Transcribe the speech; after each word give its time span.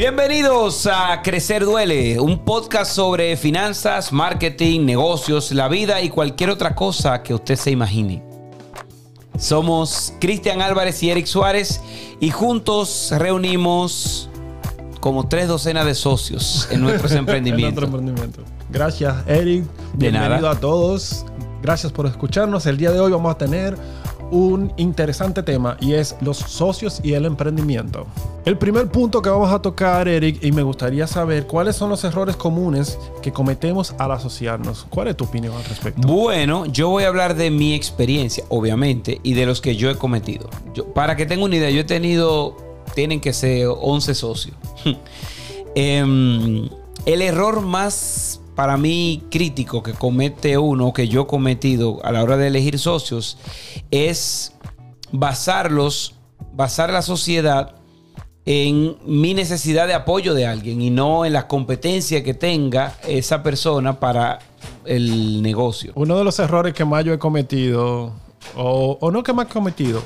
Bienvenidos 0.00 0.86
a 0.86 1.20
Crecer 1.20 1.62
Duele, 1.62 2.18
un 2.18 2.42
podcast 2.42 2.90
sobre 2.90 3.36
finanzas, 3.36 4.14
marketing, 4.14 4.86
negocios, 4.86 5.52
la 5.52 5.68
vida 5.68 6.00
y 6.00 6.08
cualquier 6.08 6.48
otra 6.48 6.74
cosa 6.74 7.22
que 7.22 7.34
usted 7.34 7.54
se 7.54 7.70
imagine. 7.70 8.22
Somos 9.38 10.14
Cristian 10.18 10.62
Álvarez 10.62 11.02
y 11.02 11.10
Eric 11.10 11.26
Suárez 11.26 11.82
y 12.18 12.30
juntos 12.30 13.12
reunimos 13.18 14.30
como 15.00 15.28
tres 15.28 15.48
docenas 15.48 15.84
de 15.84 15.94
socios 15.94 16.66
en 16.70 16.80
nuestros 16.80 17.12
emprendimientos. 17.12 17.84
En 17.84 17.90
emprendimiento. 17.90 18.40
Gracias, 18.70 19.14
Eric. 19.26 19.64
De 19.64 20.08
Bienvenido 20.08 20.40
nada. 20.40 20.52
a 20.52 20.60
todos. 20.60 21.26
Gracias 21.60 21.92
por 21.92 22.06
escucharnos. 22.06 22.64
El 22.64 22.78
día 22.78 22.90
de 22.90 23.00
hoy 23.00 23.12
vamos 23.12 23.30
a 23.30 23.36
tener 23.36 23.76
un 24.30 24.72
interesante 24.76 25.42
tema 25.42 25.76
y 25.80 25.94
es 25.94 26.16
los 26.20 26.38
socios 26.38 27.00
y 27.02 27.14
el 27.14 27.24
emprendimiento. 27.24 28.06
El 28.44 28.56
primer 28.56 28.88
punto 28.88 29.20
que 29.20 29.28
vamos 29.28 29.52
a 29.52 29.60
tocar, 29.60 30.08
Eric, 30.08 30.42
y 30.42 30.52
me 30.52 30.62
gustaría 30.62 31.06
saber 31.06 31.46
cuáles 31.46 31.76
son 31.76 31.90
los 31.90 32.02
errores 32.04 32.36
comunes 32.36 32.98
que 33.22 33.32
cometemos 33.32 33.94
al 33.98 34.12
asociarnos. 34.12 34.86
¿Cuál 34.88 35.08
es 35.08 35.16
tu 35.16 35.24
opinión 35.24 35.54
al 35.54 35.64
respecto? 35.64 36.06
Bueno, 36.06 36.66
yo 36.66 36.88
voy 36.88 37.04
a 37.04 37.08
hablar 37.08 37.34
de 37.34 37.50
mi 37.50 37.74
experiencia, 37.74 38.44
obviamente, 38.48 39.20
y 39.22 39.34
de 39.34 39.46
los 39.46 39.60
que 39.60 39.76
yo 39.76 39.90
he 39.90 39.96
cometido. 39.96 40.48
Para 40.94 41.16
que 41.16 41.26
tenga 41.26 41.44
una 41.44 41.56
idea, 41.56 41.70
yo 41.70 41.80
he 41.80 41.84
tenido, 41.84 42.56
tienen 42.94 43.20
que 43.20 43.32
ser 43.32 43.68
11 43.68 44.14
socios. 44.14 44.56
Em, 45.76 46.68
el 47.06 47.22
error 47.22 47.60
más 47.60 48.39
para 48.54 48.76
mí 48.76 49.22
crítico 49.30 49.82
que 49.82 49.92
comete 49.92 50.58
uno, 50.58 50.92
que 50.92 51.08
yo 51.08 51.22
he 51.22 51.26
cometido 51.26 52.04
a 52.04 52.12
la 52.12 52.22
hora 52.22 52.36
de 52.36 52.48
elegir 52.48 52.78
socios, 52.78 53.38
es 53.90 54.54
basarlos, 55.12 56.14
basar 56.52 56.90
la 56.90 57.02
sociedad 57.02 57.74
en 58.46 58.96
mi 59.04 59.34
necesidad 59.34 59.86
de 59.86 59.94
apoyo 59.94 60.34
de 60.34 60.46
alguien 60.46 60.80
y 60.80 60.90
no 60.90 61.24
en 61.24 61.32
la 61.32 61.46
competencia 61.46 62.24
que 62.24 62.34
tenga 62.34 62.96
esa 63.06 63.42
persona 63.42 64.00
para 64.00 64.40
el 64.84 65.42
negocio. 65.42 65.92
Uno 65.94 66.18
de 66.18 66.24
los 66.24 66.38
errores 66.38 66.74
que 66.74 66.84
más 66.84 67.04
yo 67.04 67.12
he 67.12 67.18
cometido, 67.18 68.12
o, 68.56 69.10
no 69.12 69.22
que 69.22 69.32
más 69.32 69.46
he 69.46 69.52
cometido, 69.52 70.02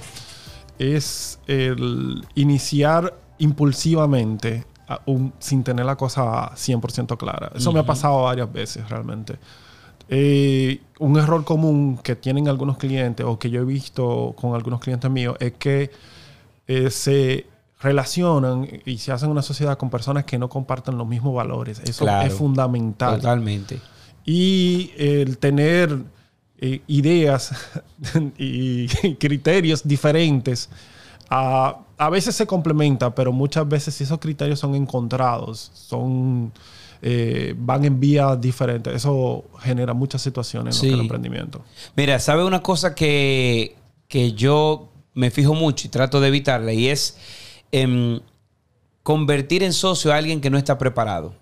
es 0.79 1.39
el 1.47 2.25
iniciar 2.35 3.17
impulsivamente 3.39 4.65
un- 5.07 5.33
sin 5.39 5.63
tener 5.65 5.87
la 5.87 5.97
cosa 5.97 6.53
100% 6.57 7.17
clara. 7.17 7.51
Eso 7.55 7.73
me 7.73 7.81
ha 7.81 7.87
pasado 7.87 8.23
varias 8.25 8.53
veces 8.53 8.89
realmente. 8.89 9.37
Eh, 10.09 10.81
un 10.99 11.19
error 11.19 11.45
común 11.45 11.99
que 12.03 12.15
tienen 12.15 12.47
algunos 12.49 12.77
clientes 12.77 13.25
o 13.25 13.39
que 13.39 13.49
yo 13.49 13.63
he 13.63 13.65
visto 13.65 14.35
con 14.39 14.55
algunos 14.55 14.81
clientes 14.81 15.11
míos 15.11 15.37
es 15.41 15.55
que 15.55 15.91
eh, 16.67 16.91
se 16.91 17.47
relacionan 17.81 18.69
y 18.85 18.99
se 18.99 19.13
hacen 19.13 19.31
una 19.31 19.43
sociedad 19.43 19.77
con 19.79 19.89
personas 19.91 20.25
que 20.25 20.39
no 20.39 20.49
comparten 20.49 20.97
los 20.99 21.07
mismos 21.07 21.35
valores. 21.35 21.81
Eso 21.81 22.05
Claro. 22.05 22.27
es 22.27 22.35
fundamental 22.35 23.17
Totalmente. 23.17 23.81
y 24.27 24.91
el 24.99 25.39
tener 25.39 25.99
eh, 26.59 26.81
ideas 26.87 27.53
y 28.39 28.87
criterios 29.17 29.87
diferentes 29.87 30.69
a, 31.31 31.81
a 31.97 32.11
veces 32.11 32.35
se 32.35 32.47
complementa, 32.47 33.15
pero 33.15 33.33
muchas 33.33 33.69
veces 33.69 34.01
esos 34.01 34.19
criterios 34.19 34.59
son 34.59 34.75
encontrados, 34.75 35.71
son 35.75 36.53
eh, 37.07 37.55
van 37.59 37.85
en 37.85 38.01
vías 38.01 38.41
diferentes. 38.41 38.95
Eso 38.95 39.45
genera 39.61 39.93
muchas 39.93 40.23
situaciones 40.23 40.83
en 40.83 40.89
lo 40.89 40.91
que 40.91 40.95
el 40.95 41.01
emprendimiento. 41.03 41.63
Mira, 41.97 42.19
¿sabe 42.19 42.45
una 42.45 42.63
cosa 42.63 42.95
que, 42.95 43.77
que 44.09 44.33
yo 44.33 44.89
me 45.13 45.31
fijo 45.31 45.53
mucho 45.53 45.87
y 45.87 45.91
trato 45.91 46.19
de 46.19 46.29
evitarla? 46.29 46.73
Y 46.73 46.89
es 46.89 47.19
em, 47.73 48.21
convertir 49.03 49.63
en 49.63 49.75
socio 49.75 50.15
a 50.15 50.17
alguien 50.17 50.41
que 50.41 50.49
no 50.49 50.57
está 50.57 50.79
preparado. 50.79 51.35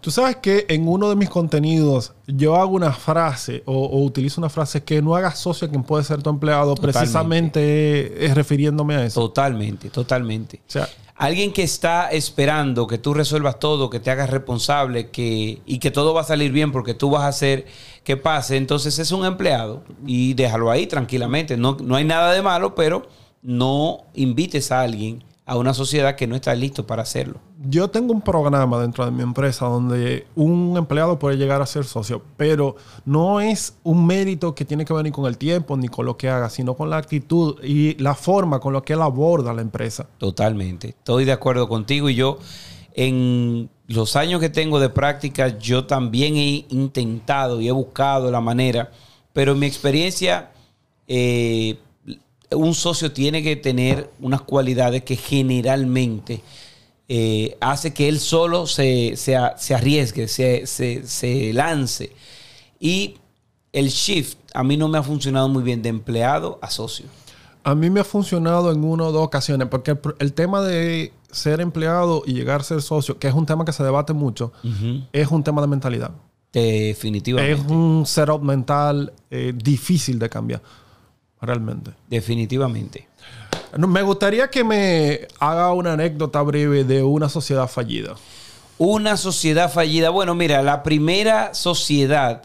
Tú 0.00 0.10
sabes 0.10 0.36
que 0.36 0.66
en 0.68 0.88
uno 0.88 1.08
de 1.08 1.16
mis 1.16 1.28
contenidos 1.28 2.12
yo 2.26 2.56
hago 2.56 2.74
una 2.74 2.92
frase 2.92 3.62
o, 3.66 3.74
o 3.74 4.02
utilizo 4.02 4.40
una 4.40 4.48
frase 4.48 4.82
que 4.82 5.02
no 5.02 5.14
hagas 5.14 5.38
socio 5.38 5.66
a 5.66 5.70
quien 5.70 5.82
puede 5.82 6.04
ser 6.04 6.22
tu 6.22 6.30
empleado, 6.30 6.74
Totalmente. 6.74 6.98
precisamente 6.98 8.26
es 8.26 8.34
refiriéndome 8.34 8.94
a 8.94 9.04
eso. 9.04 9.20
Totalmente, 9.20 9.90
totalmente. 9.90 10.60
O 10.68 10.70
sea, 10.70 10.88
Alguien 11.20 11.52
que 11.52 11.62
está 11.62 12.10
esperando 12.12 12.86
que 12.86 12.96
tú 12.96 13.12
resuelvas 13.12 13.58
todo, 13.58 13.90
que 13.90 14.00
te 14.00 14.10
hagas 14.10 14.30
responsable 14.30 15.10
que, 15.10 15.60
y 15.66 15.78
que 15.78 15.90
todo 15.90 16.14
va 16.14 16.22
a 16.22 16.24
salir 16.24 16.50
bien 16.50 16.72
porque 16.72 16.94
tú 16.94 17.10
vas 17.10 17.24
a 17.24 17.28
hacer 17.28 17.66
que 18.04 18.16
pase, 18.16 18.56
entonces 18.56 18.98
es 18.98 19.12
un 19.12 19.26
empleado 19.26 19.82
y 20.06 20.32
déjalo 20.32 20.70
ahí 20.70 20.86
tranquilamente. 20.86 21.58
No, 21.58 21.76
no 21.78 21.96
hay 21.96 22.04
nada 22.04 22.32
de 22.32 22.40
malo, 22.40 22.74
pero 22.74 23.06
no 23.42 23.98
invites 24.14 24.72
a 24.72 24.80
alguien 24.80 25.22
a 25.50 25.56
una 25.56 25.74
sociedad 25.74 26.14
que 26.14 26.28
no 26.28 26.36
está 26.36 26.54
listo 26.54 26.86
para 26.86 27.02
hacerlo. 27.02 27.40
Yo 27.68 27.90
tengo 27.90 28.12
un 28.12 28.20
programa 28.20 28.80
dentro 28.80 29.04
de 29.04 29.10
mi 29.10 29.24
empresa 29.24 29.66
donde 29.66 30.28
un 30.36 30.76
empleado 30.76 31.18
puede 31.18 31.38
llegar 31.38 31.60
a 31.60 31.66
ser 31.66 31.84
socio, 31.84 32.22
pero 32.36 32.76
no 33.04 33.40
es 33.40 33.74
un 33.82 34.06
mérito 34.06 34.54
que 34.54 34.64
tiene 34.64 34.84
que 34.84 34.92
venir 34.92 35.12
con 35.12 35.26
el 35.26 35.36
tiempo 35.38 35.76
ni 35.76 35.88
con 35.88 36.06
lo 36.06 36.16
que 36.16 36.28
haga, 36.28 36.50
sino 36.50 36.74
con 36.74 36.88
la 36.88 36.98
actitud 36.98 37.56
y 37.64 38.00
la 38.00 38.14
forma 38.14 38.60
con 38.60 38.74
la 38.74 38.82
que 38.82 38.92
él 38.92 39.02
aborda 39.02 39.52
la 39.52 39.60
empresa. 39.60 40.06
Totalmente. 40.18 40.90
Estoy 40.90 41.24
de 41.24 41.32
acuerdo 41.32 41.68
contigo 41.68 42.08
y 42.08 42.14
yo 42.14 42.38
en 42.94 43.68
los 43.88 44.14
años 44.14 44.40
que 44.40 44.50
tengo 44.50 44.78
de 44.78 44.88
práctica 44.88 45.58
yo 45.58 45.84
también 45.84 46.36
he 46.36 46.64
intentado 46.68 47.60
y 47.60 47.66
he 47.66 47.72
buscado 47.72 48.30
la 48.30 48.40
manera, 48.40 48.92
pero 49.32 49.56
mi 49.56 49.66
experiencia 49.66 50.52
eh, 51.08 51.76
un 52.52 52.74
socio 52.74 53.12
tiene 53.12 53.42
que 53.42 53.56
tener 53.56 54.10
unas 54.20 54.42
cualidades 54.42 55.04
que 55.04 55.16
generalmente 55.16 56.42
eh, 57.08 57.56
hace 57.60 57.92
que 57.92 58.08
él 58.08 58.20
solo 58.20 58.68
se, 58.68 59.14
se 59.16 59.34
arriesgue, 59.74 60.28
se, 60.28 61.52
lance. 61.52 62.12
Y 62.78 63.16
el 63.72 63.88
shift 63.88 64.38
a 64.54 64.62
mí 64.62 64.76
no 64.76 64.86
me 64.86 64.98
ha 64.98 65.02
funcionado 65.02 65.48
muy 65.48 65.64
bien 65.64 65.82
de 65.82 65.88
empleado 65.88 66.60
a 66.62 66.70
socio. 66.70 67.06
A 67.64 67.74
mí 67.74 67.90
me 67.90 68.00
ha 68.00 68.04
funcionado 68.04 68.70
en 68.70 68.84
una 68.84 69.04
o 69.06 69.12
dos 69.12 69.24
ocasiones, 69.24 69.66
porque 69.68 69.98
el 70.18 70.32
tema 70.32 70.62
de 70.62 71.12
ser 71.32 71.60
empleado 71.60 72.22
y 72.24 72.32
llegar 72.32 72.60
a 72.60 72.64
ser 72.64 72.80
socio, 72.80 73.18
que 73.18 73.28
es 73.28 73.34
un 73.34 73.44
tema 73.44 73.64
que 73.64 73.72
se 73.72 73.82
debate 73.82 74.12
mucho, 74.12 74.52
es 75.12 75.28
un 75.28 75.42
tema 75.42 75.60
de 75.60 75.66
mentalidad. 75.66 76.12
Definitivamente. 76.52 77.52
Es 77.52 77.70
un 77.70 78.04
setup 78.06 78.42
mental 78.42 79.12
eh, 79.30 79.52
difícil 79.54 80.18
de 80.18 80.28
cambiar, 80.28 80.62
realmente. 81.40 81.92
Definitivamente. 82.08 83.08
No, 83.76 83.86
Me 83.86 84.02
gustaría 84.02 84.48
que 84.50 84.64
me 84.64 85.28
haga 85.38 85.72
una 85.72 85.92
anécdota 85.94 86.42
breve 86.42 86.84
de 86.84 87.02
una 87.02 87.28
sociedad 87.28 87.68
fallida. 87.68 88.14
Una 88.78 89.16
sociedad 89.16 89.70
fallida. 89.72 90.10
Bueno, 90.10 90.34
mira, 90.34 90.62
la 90.62 90.82
primera 90.82 91.54
sociedad, 91.54 92.42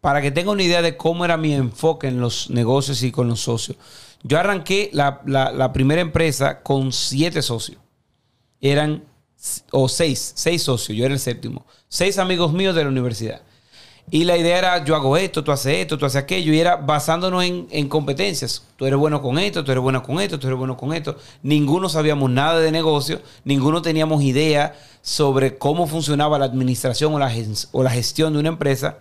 para 0.00 0.20
que 0.20 0.30
tenga 0.30 0.50
una 0.50 0.62
idea 0.62 0.82
de 0.82 0.96
cómo 0.96 1.24
era 1.24 1.36
mi 1.36 1.54
enfoque 1.54 2.08
en 2.08 2.20
los 2.20 2.50
negocios 2.50 3.02
y 3.02 3.12
con 3.12 3.28
los 3.28 3.40
socios. 3.40 3.76
Yo 4.22 4.38
arranqué 4.38 4.90
la, 4.92 5.22
la- 5.26 5.52
la 5.52 5.72
primera 5.72 6.00
empresa 6.02 6.62
con 6.62 6.92
siete 6.92 7.40
socios. 7.42 7.78
Eran, 8.60 9.04
o 9.70 9.88
seis, 9.88 10.32
seis 10.34 10.62
socios, 10.62 10.98
yo 10.98 11.04
era 11.06 11.14
el 11.14 11.20
séptimo. 11.20 11.64
Seis 11.88 12.18
amigos 12.18 12.52
míos 12.52 12.74
de 12.74 12.82
la 12.82 12.90
universidad. 12.90 13.40
Y 14.10 14.24
la 14.24 14.36
idea 14.36 14.58
era, 14.58 14.84
yo 14.84 14.96
hago 14.96 15.16
esto, 15.16 15.44
tú 15.44 15.52
haces 15.52 15.78
esto, 15.78 15.98
tú 15.98 16.06
haces 16.06 16.22
aquello. 16.22 16.52
Y 16.52 16.60
era 16.60 16.76
basándonos 16.76 17.44
en, 17.44 17.66
en 17.70 17.88
competencias. 17.88 18.64
Tú 18.76 18.86
eres 18.86 18.98
bueno 18.98 19.22
con 19.22 19.38
esto, 19.38 19.64
tú 19.64 19.72
eres 19.72 19.82
bueno 19.82 20.02
con 20.02 20.20
esto, 20.20 20.38
tú 20.38 20.46
eres 20.46 20.58
bueno 20.58 20.76
con 20.76 20.92
esto. 20.92 21.16
Ninguno 21.42 21.88
sabíamos 21.88 22.30
nada 22.30 22.60
de 22.60 22.72
negocio, 22.72 23.20
ninguno 23.44 23.82
teníamos 23.82 24.22
idea 24.22 24.74
sobre 25.02 25.58
cómo 25.58 25.86
funcionaba 25.86 26.38
la 26.38 26.44
administración 26.44 27.14
o 27.14 27.18
la, 27.18 27.32
o 27.72 27.82
la 27.82 27.90
gestión 27.90 28.32
de 28.32 28.40
una 28.40 28.48
empresa. 28.48 28.98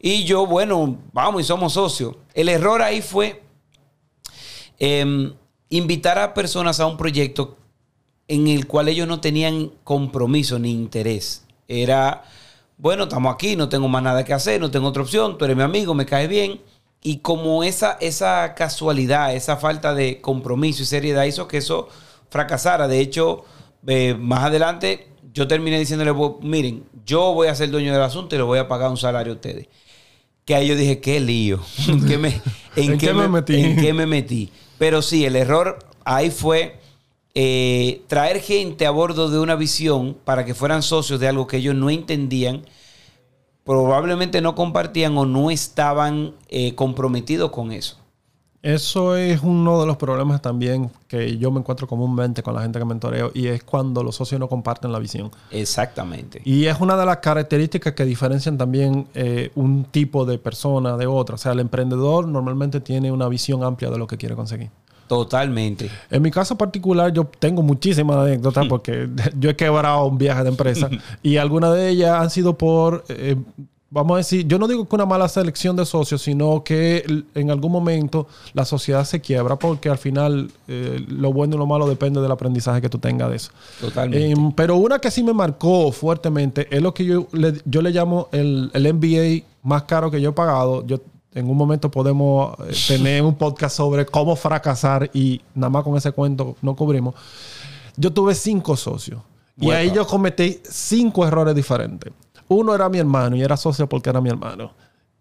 Y 0.00 0.24
yo, 0.24 0.46
bueno, 0.46 0.98
vamos 1.12 1.42
y 1.42 1.44
somos 1.44 1.74
socios. 1.74 2.16
El 2.32 2.48
error 2.48 2.80
ahí 2.80 3.02
fue 3.02 3.42
em, 4.78 5.34
invitar 5.68 6.18
a 6.18 6.32
personas 6.32 6.80
a 6.80 6.86
un 6.86 6.96
proyecto 6.96 7.58
en 8.26 8.48
el 8.48 8.66
cual 8.66 8.88
ellos 8.88 9.06
no 9.06 9.20
tenían 9.20 9.72
compromiso 9.84 10.58
ni 10.58 10.70
interés. 10.70 11.44
Era, 11.68 12.24
bueno, 12.80 13.04
estamos 13.04 13.34
aquí, 13.34 13.56
no 13.56 13.68
tengo 13.68 13.88
más 13.88 14.02
nada 14.02 14.24
que 14.24 14.32
hacer, 14.32 14.60
no 14.60 14.70
tengo 14.70 14.88
otra 14.88 15.02
opción, 15.02 15.36
tú 15.36 15.44
eres 15.44 15.56
mi 15.56 15.62
amigo, 15.62 15.92
me 15.94 16.06
caes 16.06 16.28
bien. 16.28 16.60
Y 17.02 17.18
como 17.18 17.62
esa, 17.62 17.98
esa 18.00 18.54
casualidad, 18.54 19.34
esa 19.34 19.56
falta 19.56 19.94
de 19.94 20.20
compromiso 20.20 20.82
y 20.82 20.86
seriedad 20.86 21.24
hizo 21.24 21.46
que 21.46 21.58
eso 21.58 21.88
fracasara. 22.30 22.88
De 22.88 23.00
hecho, 23.00 23.44
eh, 23.86 24.14
más 24.18 24.44
adelante 24.44 25.08
yo 25.32 25.46
terminé 25.46 25.78
diciéndole, 25.78 26.12
"Pues, 26.12 26.32
miren, 26.42 26.84
yo 27.04 27.32
voy 27.34 27.48
a 27.48 27.54
ser 27.54 27.70
dueño 27.70 27.92
del 27.92 28.02
asunto 28.02 28.34
y 28.34 28.38
le 28.38 28.44
voy 28.44 28.58
a 28.58 28.68
pagar 28.68 28.90
un 28.90 28.96
salario 28.96 29.32
a 29.32 29.36
ustedes. 29.36 29.66
Que 30.44 30.54
ahí 30.54 30.68
yo 30.68 30.74
dije, 30.74 31.00
qué 31.00 31.20
lío. 31.20 31.60
¿En 31.88 32.06
qué 32.06 32.18
me, 32.18 32.40
¿En 32.76 32.98
qué 32.98 33.12
me 33.12 33.28
metí? 33.28 33.54
¿En 33.56 33.76
qué 33.76 33.92
me 33.92 34.06
metí? 34.06 34.50
Pero 34.78 35.02
sí, 35.02 35.24
el 35.24 35.36
error 35.36 35.78
ahí 36.04 36.30
fue 36.30 36.79
eh, 37.34 38.02
traer 38.08 38.40
gente 38.40 38.86
a 38.86 38.90
bordo 38.90 39.30
de 39.30 39.38
una 39.38 39.54
visión 39.54 40.16
para 40.24 40.44
que 40.44 40.54
fueran 40.54 40.82
socios 40.82 41.20
de 41.20 41.28
algo 41.28 41.46
que 41.46 41.58
ellos 41.58 41.74
no 41.74 41.90
entendían, 41.90 42.62
probablemente 43.64 44.40
no 44.40 44.54
compartían 44.54 45.16
o 45.16 45.26
no 45.26 45.50
estaban 45.50 46.34
eh, 46.48 46.74
comprometidos 46.74 47.50
con 47.50 47.72
eso. 47.72 48.00
Eso 48.62 49.16
es 49.16 49.40
uno 49.42 49.80
de 49.80 49.86
los 49.86 49.96
problemas 49.96 50.42
también 50.42 50.90
que 51.08 51.38
yo 51.38 51.50
me 51.50 51.60
encuentro 51.60 51.86
comúnmente 51.86 52.42
con 52.42 52.54
la 52.54 52.60
gente 52.60 52.78
que 52.78 52.84
mentoreo 52.84 53.30
y 53.32 53.46
es 53.46 53.64
cuando 53.64 54.02
los 54.02 54.16
socios 54.16 54.38
no 54.38 54.50
comparten 54.50 54.92
la 54.92 54.98
visión. 54.98 55.30
Exactamente. 55.50 56.42
Y 56.44 56.66
es 56.66 56.78
una 56.78 56.94
de 56.98 57.06
las 57.06 57.18
características 57.18 57.94
que 57.94 58.04
diferencian 58.04 58.58
también 58.58 59.06
eh, 59.14 59.50
un 59.54 59.84
tipo 59.84 60.26
de 60.26 60.36
persona 60.38 60.98
de 60.98 61.06
otra. 61.06 61.36
O 61.36 61.38
sea, 61.38 61.52
el 61.52 61.60
emprendedor 61.60 62.28
normalmente 62.28 62.80
tiene 62.80 63.10
una 63.10 63.28
visión 63.28 63.64
amplia 63.64 63.88
de 63.88 63.96
lo 63.96 64.06
que 64.06 64.18
quiere 64.18 64.34
conseguir. 64.34 64.70
Totalmente. 65.10 65.90
En 66.08 66.22
mi 66.22 66.30
caso 66.30 66.56
particular, 66.56 67.12
yo 67.12 67.24
tengo 67.24 67.62
muchísimas 67.62 68.16
anécdotas 68.18 68.68
porque 68.68 69.08
yo 69.40 69.50
he 69.50 69.56
quebrado 69.56 70.04
un 70.04 70.16
viaje 70.16 70.44
de 70.44 70.50
empresa 70.50 70.88
y 71.20 71.36
algunas 71.36 71.74
de 71.74 71.88
ellas 71.88 72.20
han 72.20 72.30
sido 72.30 72.56
por 72.56 73.04
eh, 73.08 73.34
vamos 73.90 74.14
a 74.14 74.18
decir, 74.18 74.46
yo 74.46 74.56
no 74.60 74.68
digo 74.68 74.88
que 74.88 74.94
una 74.94 75.06
mala 75.06 75.28
selección 75.28 75.74
de 75.74 75.84
socios, 75.84 76.22
sino 76.22 76.62
que 76.62 77.24
en 77.34 77.50
algún 77.50 77.72
momento 77.72 78.28
la 78.54 78.64
sociedad 78.64 79.04
se 79.04 79.20
quiebra 79.20 79.56
porque 79.56 79.88
al 79.88 79.98
final 79.98 80.52
eh, 80.68 81.04
lo 81.08 81.32
bueno 81.32 81.56
y 81.56 81.58
lo 81.58 81.66
malo 81.66 81.88
depende 81.88 82.20
del 82.20 82.30
aprendizaje 82.30 82.80
que 82.80 82.88
tú 82.88 82.98
tengas 82.98 83.30
de 83.30 83.36
eso. 83.36 83.50
Totalmente. 83.80 84.30
Em, 84.30 84.52
pero 84.52 84.76
una 84.76 85.00
que 85.00 85.10
sí 85.10 85.24
me 85.24 85.34
marcó 85.34 85.90
fuertemente 85.90 86.68
es 86.70 86.80
lo 86.80 86.94
que 86.94 87.04
yo 87.04 87.26
le, 87.32 87.54
yo 87.64 87.82
le 87.82 87.90
llamo 87.90 88.28
el, 88.30 88.70
el 88.74 88.94
MBA 88.94 89.44
más 89.64 89.82
caro 89.82 90.08
que 90.08 90.20
yo 90.20 90.30
he 90.30 90.34
pagado. 90.34 90.86
Yo 90.86 91.00
en 91.34 91.48
un 91.48 91.56
momento 91.56 91.90
podemos 91.90 92.54
eh, 92.60 92.72
tener 92.88 93.22
un 93.22 93.34
podcast 93.34 93.76
sobre 93.76 94.06
cómo 94.06 94.36
fracasar 94.36 95.10
y 95.12 95.40
nada 95.54 95.70
más 95.70 95.84
con 95.84 95.96
ese 95.96 96.12
cuento 96.12 96.56
no 96.62 96.74
cubrimos. 96.74 97.14
Yo 97.96 98.12
tuve 98.12 98.34
cinco 98.34 98.76
socios. 98.76 99.20
Y 99.58 99.70
ahí 99.72 99.92
yo 99.92 100.06
cometí 100.06 100.58
cinco 100.64 101.26
errores 101.26 101.54
diferentes. 101.54 102.10
Uno 102.48 102.74
era 102.74 102.88
mi 102.88 102.98
hermano 102.98 103.36
y 103.36 103.42
era 103.42 103.58
socio 103.58 103.86
porque 103.86 104.08
era 104.08 104.20
mi 104.20 104.30
hermano. 104.30 104.72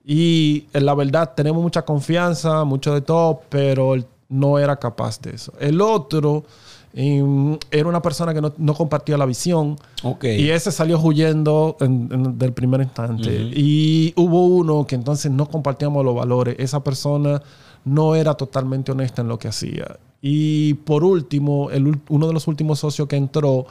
Y 0.06 0.68
en 0.72 0.86
la 0.86 0.96
verdad 0.96 1.34
tenemos 1.36 1.62
mucha 1.62 1.84
confianza, 1.84 2.64
mucho 2.64 2.94
de 2.94 3.02
todo, 3.02 3.42
pero 3.50 3.96
él 3.96 4.06
no 4.30 4.58
era 4.58 4.78
capaz 4.78 5.20
de 5.20 5.36
eso. 5.36 5.52
El 5.60 5.82
otro 5.82 6.46
em, 6.94 7.58
era 7.72 7.88
una 7.88 8.02
persona 8.02 8.34
que 8.34 8.42
no, 8.42 8.74
compartía 8.74 9.18
la 9.18 9.26
visión. 9.26 9.78
Y 10.22 10.50
ese 10.50 10.72
salió 10.72 11.00
huyendo 11.00 11.78
en, 11.80 12.38
del 12.38 12.54
primer 12.54 12.82
instante. 12.82 13.32
Y 13.54 14.14
hubo 14.16 14.46
uno 14.46 14.86
que 14.86 14.96
entonces 14.96 15.32
no 15.32 15.48
compartíamos 15.48 16.04
los 16.04 16.16
valores. 16.16 16.56
Esa 16.60 16.84
persona 16.84 17.42
no 17.86 18.16
era 18.16 18.34
totalmente 18.36 18.92
honesta 18.92 19.22
en 19.22 19.28
lo 19.28 19.38
que 19.40 19.48
hacía. 19.48 19.98
Y 20.22 20.74
por 20.74 21.04
último, 21.04 21.70
el, 21.72 22.00
uno 22.10 22.28
de 22.28 22.34
los 22.34 22.48
últimos 22.48 22.80
socios 22.80 23.08
que 23.08 23.16
entró, 23.16 23.66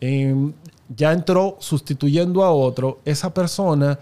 em, 0.00 0.52
ya 0.88 1.12
entró 1.12 1.56
sustituyendo 1.60 2.42
a 2.42 2.50
otro, 2.50 3.00
esa 3.04 3.32
persona 3.34 3.98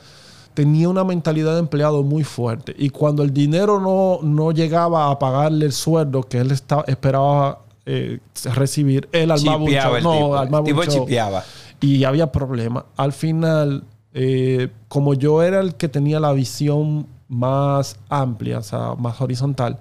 tenía 0.54 0.88
una 0.88 1.04
mentalidad 1.04 1.54
de 1.54 1.60
empleado 1.60 2.02
muy 2.02 2.24
fuerte. 2.24 2.74
Y 2.76 2.90
cuando 2.90 3.22
el 3.22 3.32
dinero 3.32 3.78
no, 3.78 4.52
llegaba 4.52 5.10
a 5.10 5.18
pagarle 5.18 5.66
el 5.66 5.72
sueldo 5.72 6.22
que 6.22 6.38
él 6.38 6.50
estaba, 6.50 6.82
esperaba 6.88 7.60
eh, 7.90 8.19
recibir, 8.55 9.08
él 9.12 9.31
armaba 9.31 9.56
un 9.56 10.50
No, 10.50 10.62
tipo, 10.62 10.85
chipeaba. 10.85 11.43
Y 11.81 12.05
había 12.05 12.31
problemas. 12.31 12.85
Al 12.99 13.14
final, 13.14 13.85
eh, 14.12 14.69
como 14.88 15.14
yo 15.14 15.43
era 15.43 15.61
el 15.61 15.75
que 15.75 15.88
tenía 15.88 16.20
la 16.20 16.32
visión 16.32 17.06
más 17.29 17.99
amplia, 18.11 18.58
o 18.58 18.62
sea, 18.62 18.94
más 18.99 19.19
horizontal, 19.23 19.79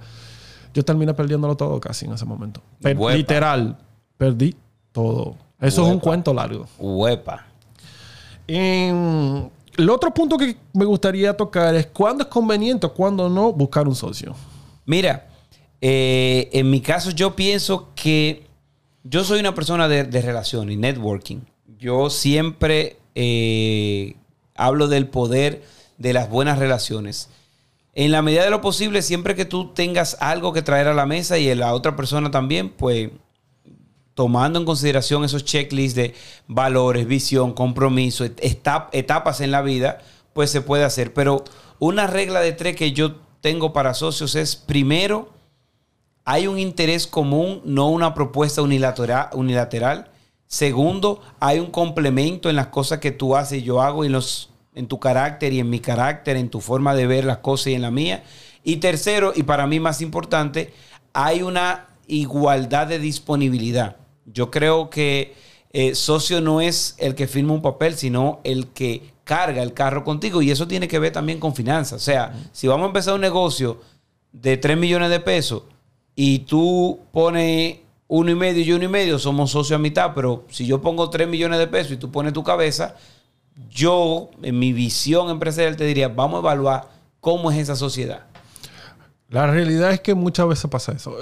yo 0.74 0.86
terminé 0.86 1.14
perdiéndolo 1.14 1.58
todo 1.58 1.82
casi 1.82 2.06
en 2.06 2.14
ese 2.14 2.24
momento. 2.24 2.62
literal, 2.80 3.78
perdí 4.18 4.56
todo. 4.94 5.36
Eso 5.60 5.86
es 5.86 5.92
un 5.92 6.00
cuento 6.00 6.34
largo. 6.34 6.66
Huepa. 6.80 7.46
el 8.48 9.90
otro 9.90 10.14
punto 10.14 10.38
que 10.38 10.56
me 10.72 10.86
gustaría 10.86 11.36
tocar 11.36 11.76
es 11.76 11.88
cuándo 11.88 12.24
es 12.24 12.30
conveniente 12.30 12.86
o 12.88 12.94
cuándo 12.94 13.28
no 13.28 13.52
buscar 13.52 13.86
un 13.86 13.96
socio. 13.96 14.34
Mira, 14.86 15.28
eh, 15.82 16.50
en 16.54 16.70
mi 16.70 16.82
caso 16.82 17.12
yo 17.12 17.36
pienso 17.36 17.90
que 17.96 18.48
yo 19.04 19.24
soy 19.24 19.40
una 19.40 19.56
persona 19.56 19.88
de, 19.88 20.04
relación 20.22 20.72
y 20.72 20.76
networking. 20.76 21.42
Yo 21.80 22.10
siempre 22.10 22.98
eh, 23.16 24.16
hablo 24.56 24.88
del 24.88 25.08
poder 25.08 25.64
de 25.98 26.14
las 26.14 26.30
buenas 26.30 26.60
relaciones. 26.60 27.30
En 27.94 28.12
la 28.12 28.22
medida 28.22 28.44
de 28.44 28.50
lo 28.50 28.62
posible, 28.62 29.02
siempre 29.02 29.36
que 29.36 29.46
tú 29.46 29.74
tengas 29.74 30.18
algo 30.20 30.54
que 30.54 30.62
traer 30.62 30.88
a 30.88 30.94
la 30.94 31.06
mesa 31.06 31.38
y 31.38 31.54
la 31.56 31.74
otra 31.74 31.96
persona 31.96 32.30
también, 32.30 32.70
pues 32.70 33.10
tomando 34.14 34.60
en 34.60 34.66
consideración 34.66 35.24
esos 35.24 35.46
checklists 35.46 35.96
de 35.96 36.14
valores, 36.48 37.08
visión, 37.08 37.54
compromiso, 37.54 38.26
etapas 38.26 39.42
en 39.42 39.52
la 39.52 39.62
vida, 39.62 40.00
pues 40.34 40.52
se 40.52 40.62
puede 40.62 40.84
hacer. 40.84 41.14
Pero 41.14 41.44
una 41.80 42.08
regla 42.08 42.42
de 42.42 42.52
tres 42.52 42.76
que 42.76 42.92
yo 42.92 43.16
tengo 43.42 43.74
para 43.74 43.94
socios 43.94 44.36
es, 44.36 44.56
primero, 44.56 45.37
hay 46.30 46.46
un 46.46 46.60
interés 46.60 47.08
común, 47.08 47.62
no 47.64 47.88
una 47.88 48.14
propuesta 48.14 48.62
unilateral. 48.62 49.30
unilateral. 49.32 50.12
Segundo, 50.46 51.22
hay 51.40 51.60
un 51.60 51.72
complemento 51.72 52.50
en 52.50 52.58
las 52.58 52.68
cosas 52.68 53.00
que 53.00 53.12
tú 53.12 53.38
haces 53.38 53.60
y 53.60 53.64
yo 53.64 53.82
hago 53.82 54.04
y 54.04 54.10
los, 54.10 54.50
en 54.76 54.88
tu 54.88 55.00
carácter 55.00 55.54
y 55.54 55.62
en 55.62 55.70
mi 55.70 55.80
carácter, 55.80 56.36
en 56.36 56.50
tu 56.50 56.60
forma 56.60 56.96
de 56.96 57.08
ver 57.08 57.24
las 57.24 57.38
cosas 57.38 57.68
y 57.68 57.76
en 57.76 57.82
la 57.82 57.92
mía. 57.92 58.26
Y 58.66 58.76
tercero, 58.76 59.32
y 59.34 59.44
para 59.44 59.68
mí 59.68 59.80
más 59.80 60.02
importante, 60.02 60.74
hay 61.14 61.44
una 61.44 61.88
igualdad 62.08 62.88
de 62.88 63.00
disponibilidad. 63.00 63.96
Yo 64.26 64.52
creo 64.52 64.90
que 64.90 65.34
eh, 65.72 65.96
socio 65.96 66.42
no 66.42 66.60
es 66.60 66.96
el 66.98 67.16
que 67.16 67.28
firma 67.28 67.54
un 67.54 67.62
papel, 67.62 67.96
sino 67.96 68.42
el 68.44 68.68
que 68.68 69.14
carga 69.24 69.64
el 69.64 69.74
carro 69.74 70.04
contigo. 70.04 70.42
Y 70.42 70.52
eso 70.52 70.68
tiene 70.68 70.90
que 70.90 71.00
ver 71.00 71.14
también 71.14 71.40
con 71.40 71.56
finanzas. 71.56 72.02
O 72.02 72.04
sea, 72.04 72.34
si 72.52 72.68
vamos 72.68 72.84
a 72.84 72.88
empezar 72.88 73.14
un 73.14 73.22
negocio 73.22 73.80
de 74.34 74.58
3 74.58 74.78
millones 74.78 75.10
de 75.10 75.22
pesos 75.22 75.64
y 76.20 76.40
tú 76.40 76.98
pones 77.12 77.78
uno 78.08 78.32
y 78.32 78.36
medio 78.36 78.64
y 78.64 78.72
uno 78.72 78.86
y 78.86 78.88
medio, 78.88 79.20
somos 79.20 79.52
socios 79.52 79.78
a 79.78 79.80
mitad. 79.80 80.14
Pero 80.16 80.46
si 80.50 80.66
yo 80.66 80.82
pongo 80.82 81.12
3 81.12 81.28
millones 81.28 81.60
de 81.60 81.68
pesos 81.68 81.92
y 81.92 81.98
tú 81.98 82.10
pones 82.10 82.34
tu 82.34 82.44
cabeza, 82.44 82.96
yo, 83.70 84.32
en 84.42 84.58
mi 84.58 84.74
visión 84.74 85.30
empresarial, 85.30 85.78
te 85.78 85.86
diría, 85.86 86.08
vamos 86.08 86.38
a 86.38 86.40
evaluar 86.40 86.90
cómo 87.20 87.52
es 87.52 87.60
esa 87.60 87.76
sociedad. 87.76 88.26
La 89.30 89.46
realidad 89.46 89.92
es 89.92 90.02
que 90.02 90.16
muchas 90.16 90.48
veces 90.48 90.72
pasa 90.72 90.94
eso. 90.94 91.16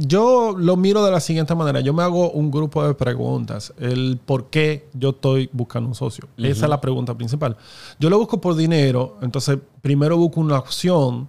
Yo 0.00 0.56
lo 0.58 0.76
miro 0.76 1.04
de 1.04 1.12
la 1.12 1.20
siguiente 1.20 1.54
manera. 1.54 1.78
Yo 1.78 1.94
me 1.94 2.02
hago 2.02 2.32
un 2.32 2.50
grupo 2.50 2.84
de 2.84 2.94
preguntas. 2.94 3.72
El 3.78 4.18
por 4.24 4.50
qué 4.50 4.88
yo 4.94 5.10
estoy 5.10 5.48
buscando 5.52 5.88
un 5.88 5.94
socio. 5.94 6.26
Esa 6.38 6.64
es 6.64 6.70
la 6.70 6.80
pregunta 6.80 7.14
principal. 7.14 7.56
Yo 8.00 8.10
lo 8.10 8.18
busco 8.18 8.40
por 8.40 8.56
dinero. 8.56 9.18
Entonces, 9.22 9.58
primero 9.80 10.16
busco 10.16 10.40
una 10.40 10.58
opción 10.58 11.28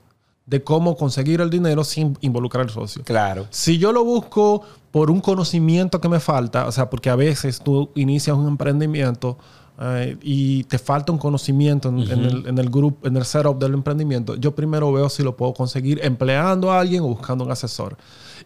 de 0.51 0.61
cómo 0.61 0.97
conseguir 0.97 1.39
el 1.39 1.49
dinero 1.49 1.85
sin 1.85 2.17
involucrar 2.19 2.65
al 2.65 2.69
socio. 2.69 3.03
Claro. 3.05 3.47
Si 3.51 3.77
yo 3.77 3.93
lo 3.93 4.03
busco 4.03 4.61
por 4.91 5.09
un 5.09 5.21
conocimiento 5.21 6.01
que 6.01 6.09
me 6.09 6.19
falta, 6.19 6.67
o 6.67 6.73
sea, 6.73 6.89
porque 6.89 7.09
a 7.09 7.15
veces 7.15 7.61
tú 7.61 7.89
inicias 7.95 8.35
un 8.35 8.49
emprendimiento 8.49 9.37
eh, 9.79 10.17
y 10.21 10.65
te 10.65 10.77
falta 10.77 11.13
un 11.13 11.19
conocimiento 11.19 11.87
en, 11.87 11.99
el, 12.59 12.69
grupo, 12.69 13.07
en 13.07 13.15
el 13.15 13.23
setup 13.23 13.59
del 13.59 13.75
emprendimiento, 13.75 14.35
yo 14.35 14.53
primero 14.53 14.91
veo 14.91 15.07
si 15.07 15.23
lo 15.23 15.37
puedo 15.37 15.53
conseguir 15.53 16.01
empleando 16.03 16.69
a 16.69 16.81
alguien 16.81 17.01
o 17.03 17.07
buscando 17.07 17.45
un 17.45 17.51
asesor. 17.51 17.95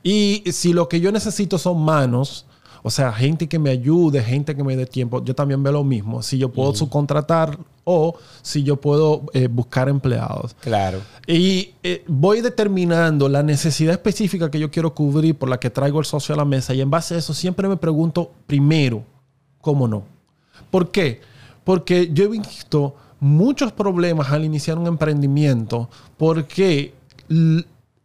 Y 0.03 0.43
si 0.51 0.73
lo 0.73 0.87
que 0.87 0.99
yo 1.01 1.11
necesito 1.11 1.57
son 1.57 1.81
manos, 1.81 2.45
o 2.87 2.91
sea, 2.91 3.11
gente 3.11 3.49
que 3.49 3.57
me 3.57 3.71
ayude, 3.71 4.21
gente 4.21 4.55
que 4.55 4.63
me 4.63 4.75
dé 4.75 4.85
tiempo, 4.85 5.23
yo 5.25 5.33
también 5.33 5.63
veo 5.63 5.73
lo 5.73 5.83
mismo. 5.83 6.21
Si 6.21 6.37
yo 6.37 6.49
puedo 6.49 6.75
subcontratar 6.75 7.57
o 7.83 8.15
si 8.43 8.61
yo 8.61 8.79
puedo 8.79 9.23
eh, 9.33 9.47
buscar 9.47 9.89
empleados. 9.89 10.55
Claro. 10.59 11.01
Y 11.25 11.73
eh, 11.81 12.03
voy 12.07 12.41
determinando 12.41 13.27
la 13.27 13.41
necesidad 13.41 13.93
específica 13.93 14.51
que 14.51 14.59
yo 14.59 14.69
quiero 14.69 14.93
cubrir 14.93 15.35
por 15.35 15.49
la 15.49 15.59
que 15.59 15.71
traigo 15.71 15.99
el 15.99 16.05
socio 16.05 16.35
a 16.35 16.37
la 16.37 16.45
mesa 16.45 16.75
y 16.75 16.81
en 16.81 16.91
base 16.91 17.15
a 17.15 17.17
eso 17.17 17.33
siempre 17.33 17.67
me 17.67 17.75
pregunto 17.75 18.31
primero, 18.45 19.03
¿cómo 19.61 19.87
no? 19.87 20.03
¿Por 20.69 20.91
qué? 20.91 21.21
Porque 21.63 22.11
yo 22.13 22.25
he 22.25 22.27
visto 22.27 22.93
muchos 23.19 23.71
problemas 23.71 24.29
al 24.29 24.45
iniciar 24.45 24.77
un 24.77 24.85
emprendimiento 24.85 25.89
porque 26.17 26.93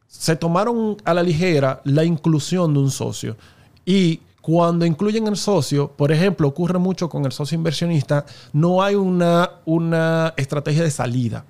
se 0.06 0.36
tomaron 0.36 0.96
a 1.04 1.12
la 1.12 1.22
ligera 1.22 1.82
la 1.84 2.02
inclusión 2.02 2.72
de 2.72 2.80
un 2.80 2.90
socio. 2.90 3.36
Y 3.84 4.20
cuando 4.40 4.86
incluyen 4.86 5.26
el 5.26 5.36
socio, 5.36 5.88
por 5.88 6.12
ejemplo, 6.12 6.48
ocurre 6.48 6.78
mucho 6.78 7.08
con 7.08 7.24
el 7.24 7.32
socio 7.32 7.56
inversionista, 7.56 8.24
no 8.52 8.82
hay 8.82 8.94
una, 8.94 9.50
una 9.66 10.32
estrategia 10.36 10.82
de 10.82 10.90
salida. 10.90 11.44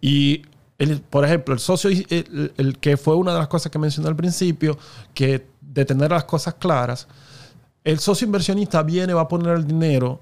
Y, 0.00 0.42
por 1.08 1.24
ejemplo, 1.24 1.54
el 1.54 1.60
socio, 1.60 1.90
el, 1.90 2.78
que 2.80 2.96
fue 2.96 3.14
una 3.14 3.32
de 3.32 3.38
las 3.38 3.48
cosas 3.48 3.70
que 3.70 3.78
mencioné 3.78 4.08
al 4.08 4.16
principio, 4.16 4.76
que 5.14 5.46
de 5.60 5.84
tener 5.84 6.10
las 6.10 6.24
cosas 6.24 6.54
claras, 6.54 7.06
el 7.84 7.98
socio 8.00 8.26
inversionista 8.26 8.82
viene, 8.82 9.14
va 9.14 9.22
a 9.22 9.28
poner 9.28 9.56
el 9.56 9.66
dinero 9.66 10.20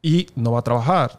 y 0.00 0.26
no 0.36 0.52
va 0.52 0.60
a 0.60 0.62
trabajar. 0.62 1.18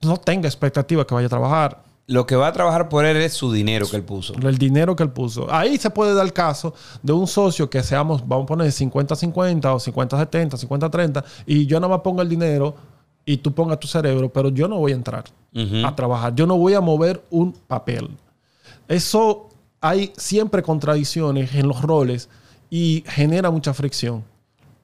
No 0.00 0.16
tenga 0.16 0.48
expectativa 0.48 1.06
que 1.06 1.14
vaya 1.14 1.26
a 1.26 1.30
trabajar. 1.30 1.82
Lo 2.10 2.26
que 2.26 2.34
va 2.34 2.48
a 2.48 2.52
trabajar 2.52 2.88
por 2.88 3.04
él 3.04 3.18
es 3.18 3.34
su 3.34 3.52
dinero 3.52 3.88
que 3.88 3.94
él 3.94 4.02
puso. 4.02 4.34
El 4.34 4.58
dinero 4.58 4.96
que 4.96 5.04
él 5.04 5.10
puso. 5.10 5.46
Ahí 5.48 5.78
se 5.78 5.90
puede 5.90 6.12
dar 6.12 6.26
el 6.26 6.32
caso 6.32 6.74
de 7.04 7.12
un 7.12 7.28
socio 7.28 7.70
que 7.70 7.84
seamos, 7.84 8.26
vamos 8.26 8.44
a 8.44 8.46
poner 8.48 8.66
50-50 8.66 9.64
o 9.66 9.78
50-70, 9.78 10.58
50-30, 10.58 11.24
y 11.46 11.66
yo 11.66 11.78
nada 11.78 11.94
más 11.94 12.00
pongo 12.00 12.20
el 12.20 12.28
dinero 12.28 12.74
y 13.24 13.36
tú 13.36 13.54
pongas 13.54 13.78
tu 13.78 13.86
cerebro, 13.86 14.28
pero 14.28 14.48
yo 14.48 14.66
no 14.66 14.78
voy 14.78 14.90
a 14.90 14.96
entrar 14.96 15.22
a 15.84 15.94
trabajar. 15.94 16.34
Yo 16.34 16.48
no 16.48 16.58
voy 16.58 16.74
a 16.74 16.80
mover 16.80 17.22
un 17.30 17.52
papel. 17.52 18.10
Eso 18.88 19.48
hay 19.80 20.12
siempre 20.16 20.64
contradicciones 20.64 21.54
en 21.54 21.68
los 21.68 21.80
roles 21.80 22.28
y 22.70 23.04
genera 23.06 23.52
mucha 23.52 23.72
fricción. 23.72 24.24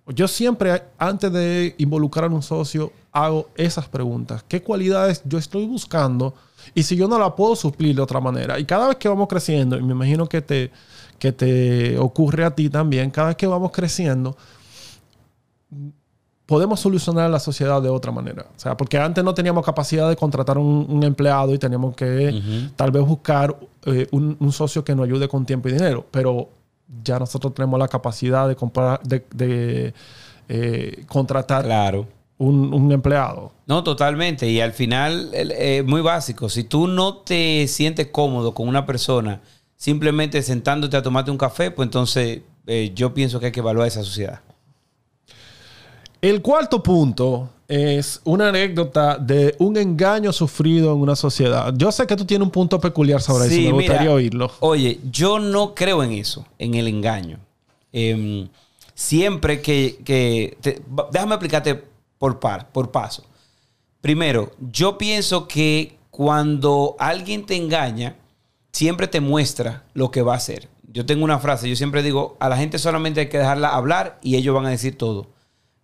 Yo 0.08 0.28
siempre, 0.28 0.84
antes 0.98 1.32
de 1.32 1.74
involucrar 1.78 2.30
a 2.30 2.34
un 2.34 2.42
socio, 2.42 2.92
hago 3.10 3.48
esas 3.56 3.88
preguntas. 3.88 4.44
¿Qué 4.46 4.62
cualidades 4.62 5.22
yo 5.24 5.36
estoy 5.38 5.66
buscando? 5.66 6.34
Y 6.74 6.84
si 6.84 6.96
yo 6.96 7.08
no 7.08 7.18
la 7.18 7.34
puedo 7.34 7.56
suplir 7.56 7.96
de 7.96 8.02
otra 8.02 8.20
manera. 8.20 8.58
Y 8.58 8.64
cada 8.64 8.88
vez 8.88 8.96
que 8.96 9.08
vamos 9.08 9.26
creciendo, 9.26 9.76
y 9.76 9.82
me 9.82 9.92
imagino 9.92 10.28
que 10.28 10.42
te, 10.42 10.70
que 11.18 11.32
te 11.32 11.98
ocurre 11.98 12.44
a 12.44 12.54
ti 12.54 12.68
también, 12.68 13.10
cada 13.10 13.28
vez 13.28 13.36
que 13.36 13.46
vamos 13.48 13.72
creciendo, 13.72 14.36
podemos 16.46 16.78
solucionar 16.78 17.28
la 17.28 17.40
sociedad 17.40 17.82
de 17.82 17.88
otra 17.88 18.12
manera. 18.12 18.46
O 18.56 18.58
sea, 18.58 18.76
porque 18.76 18.98
antes 18.98 19.24
no 19.24 19.34
teníamos 19.34 19.64
capacidad 19.64 20.08
de 20.08 20.14
contratar 20.14 20.56
un, 20.56 20.86
un 20.88 21.02
empleado 21.02 21.52
y 21.52 21.58
teníamos 21.58 21.96
que 21.96 22.70
tal 22.76 22.92
vez 22.92 23.04
buscar 23.04 23.56
eh, 23.84 24.06
un, 24.12 24.36
un, 24.38 24.52
socio 24.52 24.84
que 24.84 24.94
nos 24.94 25.04
ayude 25.06 25.26
con 25.26 25.44
tiempo 25.44 25.68
y 25.68 25.72
dinero. 25.72 26.06
Pero 26.12 26.48
ya 27.02 27.18
nosotros 27.18 27.54
tenemos 27.54 27.78
la 27.78 27.88
capacidad 27.88 28.48
de, 28.48 28.56
comprar, 28.56 29.02
de, 29.02 29.24
de 29.34 29.94
eh, 30.48 31.04
contratar 31.06 31.64
claro. 31.64 32.06
un, 32.38 32.72
un, 32.72 32.92
empleado. 32.92 33.52
No, 33.66 33.82
totalmente. 33.82 34.48
Y 34.48 34.60
al 34.60 34.72
final, 34.72 35.30
es 35.32 35.50
eh, 35.50 35.82
muy 35.84 36.00
básico. 36.00 36.48
Si 36.48 36.64
tú 36.64 36.86
no 36.86 37.18
te 37.18 37.66
sientes 37.68 38.08
cómodo 38.08 38.54
con 38.54 38.68
una 38.68 38.86
persona 38.86 39.40
simplemente 39.76 40.42
sentándote 40.42 40.96
a 40.96 41.02
tomarte 41.02 41.30
un 41.30 41.38
café, 41.38 41.70
pues 41.70 41.86
entonces 41.86 42.40
eh, 42.66 42.92
yo 42.94 43.14
pienso 43.14 43.38
que 43.40 43.46
hay 43.46 43.52
que 43.52 43.60
evaluar 43.60 43.86
esa 43.86 44.02
sociedad. 44.02 44.40
El 46.26 46.42
cuarto 46.42 46.82
punto 46.82 47.50
es 47.68 48.20
una 48.24 48.48
anécdota 48.48 49.16
de 49.16 49.54
un 49.60 49.76
engaño 49.76 50.32
sufrido 50.32 50.92
en 50.92 51.00
una 51.00 51.14
sociedad. 51.14 51.72
Yo 51.76 51.92
sé 51.92 52.04
que 52.04 52.16
tú 52.16 52.24
tienes 52.24 52.44
un 52.44 52.50
punto 52.50 52.80
peculiar 52.80 53.22
sobre 53.22 53.48
sí, 53.48 53.60
eso, 53.60 53.68
me 53.68 53.72
gustaría 53.74 54.00
mira, 54.00 54.12
oírlo. 54.12 54.50
Oye, 54.58 54.98
yo 55.08 55.38
no 55.38 55.72
creo 55.72 56.02
en 56.02 56.10
eso, 56.10 56.44
en 56.58 56.74
el 56.74 56.88
engaño. 56.88 57.38
Eh, 57.92 58.48
siempre 58.92 59.62
que... 59.62 60.00
que 60.04 60.58
te, 60.60 60.82
déjame 61.12 61.36
explicarte 61.36 61.84
por, 62.18 62.40
par, 62.40 62.72
por 62.72 62.90
paso. 62.90 63.22
Primero, 64.00 64.50
yo 64.72 64.98
pienso 64.98 65.46
que 65.46 65.96
cuando 66.10 66.96
alguien 66.98 67.46
te 67.46 67.54
engaña, 67.54 68.16
siempre 68.72 69.06
te 69.06 69.20
muestra 69.20 69.84
lo 69.94 70.10
que 70.10 70.22
va 70.22 70.34
a 70.34 70.38
hacer. 70.38 70.68
Yo 70.92 71.06
tengo 71.06 71.22
una 71.22 71.38
frase, 71.38 71.68
yo 71.68 71.76
siempre 71.76 72.02
digo, 72.02 72.36
a 72.40 72.48
la 72.48 72.56
gente 72.56 72.80
solamente 72.80 73.20
hay 73.20 73.28
que 73.28 73.38
dejarla 73.38 73.68
hablar 73.68 74.18
y 74.24 74.34
ellos 74.34 74.56
van 74.56 74.66
a 74.66 74.70
decir 74.70 74.98
todo. 74.98 75.35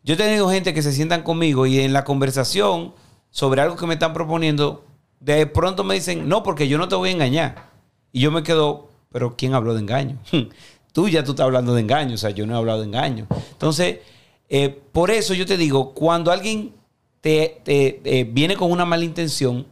Yo 0.04 0.14
he 0.14 0.16
tenido 0.16 0.50
gente 0.50 0.74
que 0.74 0.82
se 0.82 0.92
sientan 0.92 1.22
conmigo 1.22 1.66
y 1.66 1.80
en 1.80 1.92
la 1.92 2.04
conversación 2.04 2.92
sobre 3.30 3.60
algo 3.60 3.76
que 3.76 3.86
me 3.86 3.94
están 3.94 4.12
proponiendo, 4.12 4.84
de 5.20 5.46
pronto 5.46 5.84
me 5.84 5.94
dicen, 5.94 6.28
no, 6.28 6.42
porque 6.42 6.66
yo 6.66 6.76
no 6.76 6.88
te 6.88 6.96
voy 6.96 7.10
a 7.10 7.12
engañar. 7.12 7.70
Y 8.12 8.20
yo 8.20 8.30
me 8.30 8.42
quedo, 8.42 8.88
pero 9.10 9.36
¿quién 9.36 9.54
habló 9.54 9.74
de 9.74 9.80
engaño? 9.80 10.18
tú 10.92 11.08
ya 11.08 11.22
tú 11.22 11.32
estás 11.32 11.44
hablando 11.44 11.74
de 11.74 11.82
engaño, 11.82 12.14
o 12.14 12.18
sea, 12.18 12.30
yo 12.30 12.46
no 12.46 12.54
he 12.54 12.58
hablado 12.58 12.80
de 12.80 12.86
engaño. 12.86 13.26
Entonces, 13.52 14.00
eh, 14.48 14.68
por 14.92 15.10
eso 15.10 15.34
yo 15.34 15.46
te 15.46 15.56
digo, 15.56 15.94
cuando 15.94 16.32
alguien 16.32 16.74
te, 17.20 17.60
te 17.64 18.24
viene 18.24 18.56
con 18.56 18.72
una 18.72 18.84
mala 18.84 19.04
intención, 19.04 19.66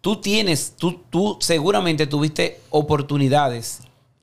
tú 0.00 0.20
tienes, 0.20 0.74
tú, 0.76 1.00
tú 1.10 1.38
seguramente 1.40 2.06
tuviste 2.06 2.60
oportunidades 2.70 3.80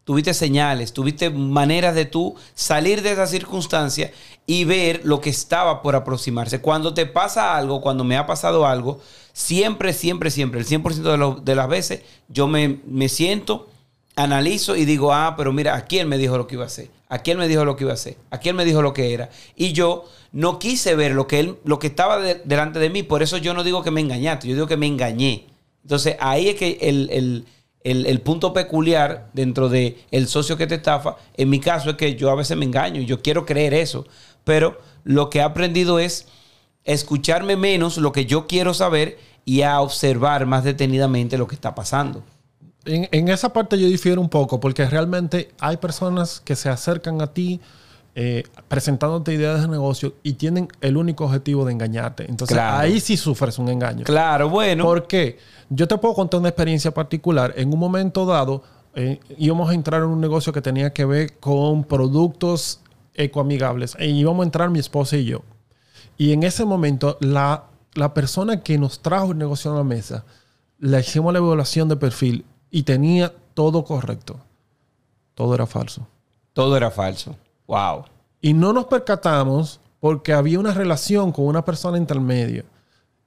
tuviste 0.10 0.34
señales, 0.34 0.92
tuviste 0.92 1.30
maneras 1.30 1.94
de 1.94 2.06
tú 2.06 2.36
salir 2.56 3.04
de 3.04 3.12
esa 3.12 3.28
circunstancia 3.28 4.12
y 4.48 4.64
ver 4.64 5.02
lo 5.04 5.22
que 5.22 5.30
estaba 5.30 5.84
por 5.84 5.96
aproximarse. 5.96 6.62
Cuando 6.62 6.96
te 6.96 7.06
pasa 7.06 7.56
algo, 7.56 7.80
cuando 7.80 8.04
me 8.04 8.18
ha 8.18 8.26
pasado 8.26 8.66
algo, 8.66 9.00
siempre, 9.34 9.94
siempre, 9.94 10.32
siempre, 10.32 10.62
el 10.62 10.66
100% 10.66 11.36
de, 11.36 11.42
de, 11.44 11.56
las 11.56 11.70
veces, 11.70 12.02
yo 12.28 12.48
me, 12.48 12.80
me, 12.88 13.08
siento, 13.08 13.70
analizo 14.16 14.76
y 14.76 14.86
digo, 14.86 15.14
ah, 15.14 15.36
pero 15.38 15.54
mira, 15.54 15.76
aquí 15.76 16.00
él 16.00 16.08
me 16.08 16.18
dijo 16.18 16.40
lo 16.40 16.48
que 16.48 16.56
iba 16.56 16.64
a 16.64 16.68
hacer, 16.68 16.90
aquí 17.08 17.30
él 17.30 17.38
me 17.38 17.48
dijo 17.48 17.64
lo 17.64 17.76
que 17.76 17.84
iba 17.84 17.92
a 17.92 17.94
hacer, 17.94 18.18
aquí 18.32 18.50
él 18.50 18.56
me 18.56 18.66
dijo 18.66 18.82
lo 18.82 18.94
que 18.94 19.14
era. 19.14 19.30
Y 19.56 19.74
yo 19.74 20.06
no 20.32 20.58
quise 20.58 20.96
ver 20.96 21.12
lo 21.12 21.28
que, 21.28 21.40
él, 21.40 21.58
lo 21.66 21.78
que 21.78 21.86
estaba 21.86 22.18
de, 22.18 22.42
delante 22.46 22.80
de 22.80 22.90
mí, 22.90 23.04
por 23.04 23.22
eso 23.22 23.38
yo 23.38 23.54
no 23.54 23.64
digo 23.64 23.84
que 23.84 23.92
me 23.92 24.02
engañaste, 24.02 24.48
yo 24.48 24.56
digo 24.56 24.66
que 24.66 24.76
me 24.76 24.88
engañé. 24.88 25.46
Entonces 25.84 26.16
ahí 26.20 26.50
es 26.50 26.56
que 26.56 26.80
el, 26.82 27.12
el 27.12 27.46
el, 27.84 28.06
el, 28.06 28.22
punto 28.22 28.54
peculiar 28.54 29.30
dentro 29.34 29.70
del 29.70 29.98
el 30.12 30.28
socio 30.28 30.58
que 30.58 30.68
te 30.68 30.76
estafa, 30.76 31.16
en 31.36 31.50
mi 31.50 31.60
caso 31.60 31.92
es 31.92 31.96
que 31.96 32.16
yo 32.16 32.30
a 32.30 32.36
veces 32.36 32.58
me 32.58 32.66
engaño 32.66 33.02
y 33.02 33.06
yo 33.06 33.22
quiero 33.22 33.46
creer 33.46 33.74
eso, 33.74 34.06
pero 34.44 34.80
lo 35.04 35.30
que 35.30 35.40
he 35.40 35.42
aprendido 35.42 36.00
es 36.00 36.28
escucharme 36.84 37.56
menos 37.56 37.98
lo 37.98 38.12
que 38.12 38.26
yo 38.26 38.48
quiero 38.48 38.74
saber 38.74 39.18
y 39.46 39.62
a 39.62 39.82
observar 39.82 40.46
más 40.46 40.64
detenidamente 40.64 41.38
lo 41.38 41.48
que 41.48 41.56
está 41.56 41.74
pasando. 41.74 42.24
En, 42.86 43.08
en 43.12 43.30
esa 43.30 43.52
parte 43.54 43.80
yo 43.80 43.88
difiero 43.88 44.22
un 44.22 44.30
poco 44.30 44.60
porque 44.60 44.86
realmente 44.86 45.52
hay 45.60 45.78
personas 45.78 46.40
que 46.40 46.56
se 46.56 46.70
acercan 46.70 47.22
a 47.22 47.34
ti 47.34 47.62
eh, 48.16 48.44
presentándote 48.68 49.34
ideas 49.34 49.62
de 49.62 49.68
negocio 49.68 50.16
y 50.24 50.34
tienen 50.34 50.68
el 50.82 50.98
único 50.98 51.26
objetivo 51.26 51.66
de 51.66 51.72
engañarte. 51.72 52.26
Entonces 52.30 52.56
claro. 52.56 52.78
ahí 52.78 53.00
sí 53.00 53.18
sufres 53.18 53.60
un 53.60 53.70
engaño. 53.70 54.04
Claro, 54.04 54.50
bueno. 54.50 54.84
¿Por 54.84 55.08
qué? 55.08 55.38
Yo 55.70 55.88
te 55.88 55.98
puedo 55.98 56.16
contar 56.16 56.40
una 56.40 56.50
experiencia 56.50 56.92
particular. 56.92 57.54
En 57.56 57.72
un 57.72 57.80
momento 57.80 58.26
dado, 58.26 58.64
eh, 58.96 59.20
íbamos 59.38 59.70
a 59.70 59.74
entrar 59.74 60.02
en 60.02 60.08
un 60.08 60.20
negocio 60.20 60.52
que 60.52 60.62
tenía 60.62 60.92
que 60.92 61.06
ver 61.06 61.38
con 61.40 61.84
productos 61.84 62.82
ecoamigables. 63.14 63.96
E 64.00 64.08
íbamos 64.08 64.44
a 64.44 64.46
entrar 64.46 64.70
mi 64.70 64.80
esposa 64.80 65.18
y 65.18 65.26
yo. 65.26 65.44
Y 66.18 66.34
en 66.34 66.44
ese 66.44 66.66
momento, 66.66 67.18
la, 67.22 67.66
la 67.94 68.14
persona 68.14 68.62
que 68.62 68.78
nos 68.78 69.02
trajo 69.02 69.32
el 69.32 69.38
negocio 69.38 69.72
a 69.72 69.76
la 69.76 69.84
mesa, 69.84 70.26
le 70.80 71.00
hicimos 71.00 71.32
la 71.32 71.40
evaluación 71.40 71.88
de 71.88 71.96
perfil 71.96 72.46
y 72.72 72.84
tenía 72.84 73.34
todo 73.54 73.84
correcto. 73.84 74.40
Todo 75.36 75.56
era 75.56 75.66
falso. 75.66 76.08
Todo 76.54 76.76
era 76.76 76.92
falso. 76.92 77.38
Wow. 77.70 78.06
Y 78.42 78.54
no 78.54 78.74
nos 78.74 78.86
percatamos 78.86 79.80
porque 80.00 80.34
había 80.34 80.60
una 80.60 80.74
relación 80.74 81.32
con 81.32 81.46
una 81.46 81.64
persona 81.64 81.98
intermedia. 81.98 82.66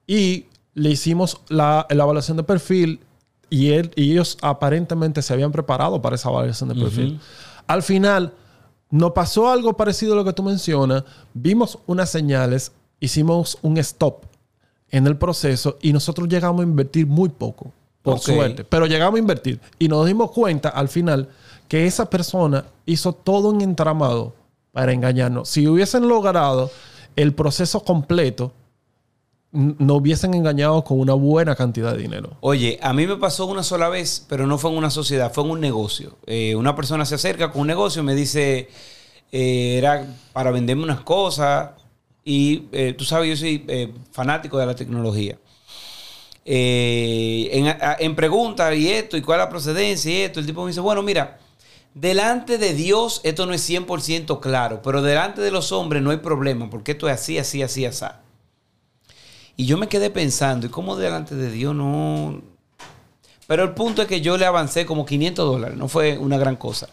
Y 0.05 0.47
le 0.73 0.89
hicimos 0.89 1.39
la, 1.47 1.87
la 1.89 2.03
evaluación 2.03 2.35
de 2.35 2.43
perfil 2.43 2.99
y, 3.49 3.71
él, 3.71 3.91
y 3.95 4.11
ellos 4.11 4.37
aparentemente 4.41 5.21
se 5.21 5.33
habían 5.33 5.53
preparado 5.53 6.01
para 6.01 6.17
esa 6.17 6.29
evaluación 6.29 6.69
de 6.69 6.75
perfil. 6.75 7.13
Uh 7.13 7.15
-huh. 7.15 7.63
Al 7.67 7.83
final, 7.83 8.33
nos 8.89 9.11
pasó 9.11 9.49
algo 9.49 9.77
parecido 9.77 10.13
a 10.13 10.15
lo 10.17 10.25
que 10.25 10.33
tú 10.33 10.43
mencionas. 10.43 11.03
Vimos 11.33 11.79
unas 11.87 12.09
señales, 12.09 12.73
hicimos 12.99 13.57
un 13.61 13.77
stop 13.77 14.25
en 14.89 15.07
el 15.07 15.17
proceso 15.17 15.77
y 15.81 15.93
nosotros 15.93 16.27
llegamos 16.27 16.61
a 16.61 16.63
invertir 16.63 17.07
muy 17.07 17.29
poco, 17.29 17.71
por 18.01 18.17
okay. 18.17 18.35
suerte. 18.35 18.63
Pero 18.65 18.87
llegamos 18.87 19.15
a 19.15 19.19
invertir 19.19 19.61
y 19.79 19.87
nos 19.87 20.05
dimos 20.05 20.31
cuenta 20.31 20.69
al 20.69 20.89
final 20.89 21.29
que 21.67 21.85
esa 21.85 22.09
persona 22.09 22.65
hizo 22.85 23.13
todo 23.13 23.49
un 23.49 23.61
entramado 23.61 24.33
para 24.71 24.91
engañarnos. 24.91 25.49
Si 25.49 25.67
hubiesen 25.67 26.07
logrado 26.07 26.71
el 27.15 27.33
proceso 27.33 27.83
completo, 27.83 28.51
no 29.51 29.95
hubiesen 29.95 30.33
engañado 30.33 30.83
con 30.83 30.99
una 30.99 31.13
buena 31.13 31.55
cantidad 31.55 31.91
de 31.91 32.01
dinero. 32.01 32.37
Oye, 32.41 32.79
a 32.81 32.91
mí 32.91 33.05
me 33.05 33.17
pasó 33.17 33.45
una 33.45 33.61
sola 33.61 33.87
vez, 33.87 34.25
pero 34.27 34.47
no 34.47 34.57
fue 34.57 34.71
en 34.71 34.77
una 34.77 34.89
sociedad, 34.89 35.31
fue 35.31 35.43
en 35.43 35.51
un 35.51 35.59
negocio. 35.61 36.17
Eh, 36.25 36.55
una 36.55 36.75
persona 36.75 37.05
se 37.05 37.15
acerca 37.15 37.51
con 37.51 37.61
un 37.61 37.67
negocio 37.67 38.01
y 38.01 38.05
me 38.05 38.15
dice, 38.15 38.69
eh, 39.31 39.77
era 39.77 40.07
para 40.33 40.49
venderme 40.49 40.83
unas 40.83 41.01
cosas 41.01 41.71
y 42.25 42.63
eh, 42.71 42.95
tú 42.97 43.05
sabes, 43.05 43.29
yo 43.29 43.35
soy 43.35 43.63
eh, 43.67 43.93
fanático 44.11 44.57
de 44.57 44.65
la 44.65 44.75
tecnología. 44.75 45.37
en, 46.45 47.75
en 47.99 48.15
preguntas 48.15 48.75
y 48.75 48.89
esto, 48.89 49.17
y 49.17 49.21
cuál 49.21 49.39
es 49.39 49.45
la 49.45 49.49
procedencia 49.49 50.11
y 50.11 50.21
esto, 50.23 50.39
el 50.39 50.47
tipo 50.47 50.63
me 50.63 50.69
dice, 50.69 50.81
bueno, 50.81 51.03
mira, 51.03 51.39
Delante 51.95 52.57
de 52.57 52.73
Dios 52.73 53.21
esto 53.23 53.45
no 53.45 53.53
es 53.53 53.69
100% 53.69 54.39
claro, 54.39 54.81
pero 54.81 55.01
delante 55.01 55.41
de 55.41 55.51
los 55.51 55.71
hombres 55.71 56.01
no 56.01 56.09
hay 56.09 56.17
problema, 56.17 56.69
porque 56.69 56.93
esto 56.93 57.07
es 57.07 57.13
así, 57.13 57.37
así, 57.37 57.61
así, 57.61 57.85
así. 57.85 58.05
Y 59.55 59.67
yo 59.67 59.77
me 59.77 59.87
quedé 59.87 60.09
pensando, 60.09 60.65
¿y 60.65 60.69
cómo 60.69 60.95
delante 60.95 61.35
de 61.35 61.51
Dios 61.51 61.75
no? 61.75 62.41
Pero 63.45 63.63
el 63.63 63.73
punto 63.73 64.01
es 64.01 64.07
que 64.07 64.21
yo 64.21 64.37
le 64.37 64.45
avancé 64.45 64.85
como 64.85 65.05
500 65.05 65.45
dólares, 65.45 65.77
no 65.77 65.87
fue 65.87 66.17
una 66.17 66.37
gran 66.37 66.55
cosa. 66.55 66.89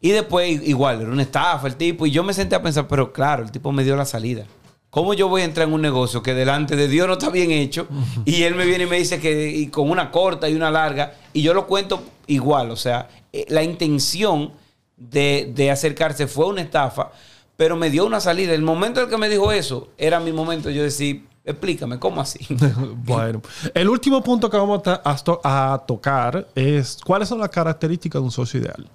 Y 0.00 0.10
después, 0.10 0.60
igual, 0.68 1.00
era 1.00 1.10
una 1.10 1.22
estafa 1.22 1.66
el 1.66 1.76
tipo, 1.76 2.06
y 2.06 2.12
yo 2.12 2.22
me 2.22 2.32
senté 2.32 2.54
a 2.54 2.62
pensar, 2.62 2.86
pero 2.86 3.12
claro, 3.12 3.42
el 3.42 3.50
tipo 3.50 3.72
me 3.72 3.82
dio 3.82 3.96
la 3.96 4.04
salida. 4.04 4.46
¿Cómo 4.94 5.12
yo 5.12 5.28
voy 5.28 5.42
a 5.42 5.44
entrar 5.44 5.66
en 5.66 5.74
un 5.74 5.82
negocio 5.82 6.22
que 6.22 6.34
delante 6.34 6.76
de 6.76 6.86
Dios 6.86 7.08
no 7.08 7.14
está 7.14 7.28
bien 7.28 7.50
hecho? 7.50 7.88
Y 8.24 8.44
él 8.44 8.54
me 8.54 8.64
viene 8.64 8.84
y 8.84 8.86
me 8.86 8.96
dice 8.96 9.18
que 9.18 9.50
y 9.50 9.66
con 9.66 9.90
una 9.90 10.12
corta 10.12 10.48
y 10.48 10.54
una 10.54 10.70
larga, 10.70 11.14
y 11.32 11.42
yo 11.42 11.52
lo 11.52 11.66
cuento 11.66 12.04
igual, 12.28 12.70
o 12.70 12.76
sea, 12.76 13.08
la 13.48 13.64
intención 13.64 14.52
de, 14.96 15.50
de, 15.52 15.72
acercarse 15.72 16.28
fue 16.28 16.46
una 16.46 16.60
estafa, 16.60 17.10
pero 17.56 17.74
me 17.74 17.90
dio 17.90 18.06
una 18.06 18.20
salida. 18.20 18.54
El 18.54 18.62
momento 18.62 19.00
en 19.00 19.06
el 19.06 19.10
que 19.10 19.18
me 19.18 19.28
dijo 19.28 19.50
eso, 19.50 19.88
era 19.98 20.20
mi 20.20 20.30
momento 20.30 20.70
yo 20.70 20.84
decir, 20.84 21.26
explícame, 21.44 21.98
¿cómo 21.98 22.20
así? 22.20 22.46
bueno, 23.04 23.42
el 23.74 23.88
último 23.88 24.22
punto 24.22 24.48
que 24.48 24.56
vamos 24.56 24.80
a, 24.86 25.02
a, 25.04 25.72
a, 25.72 25.78
tocar 25.78 26.46
es 26.54 26.98
cuáles 27.04 27.28
son 27.28 27.40
las 27.40 27.48
características 27.48 28.22
de 28.22 28.26
un 28.26 28.30
socio 28.30 28.60
ideal. 28.60 28.88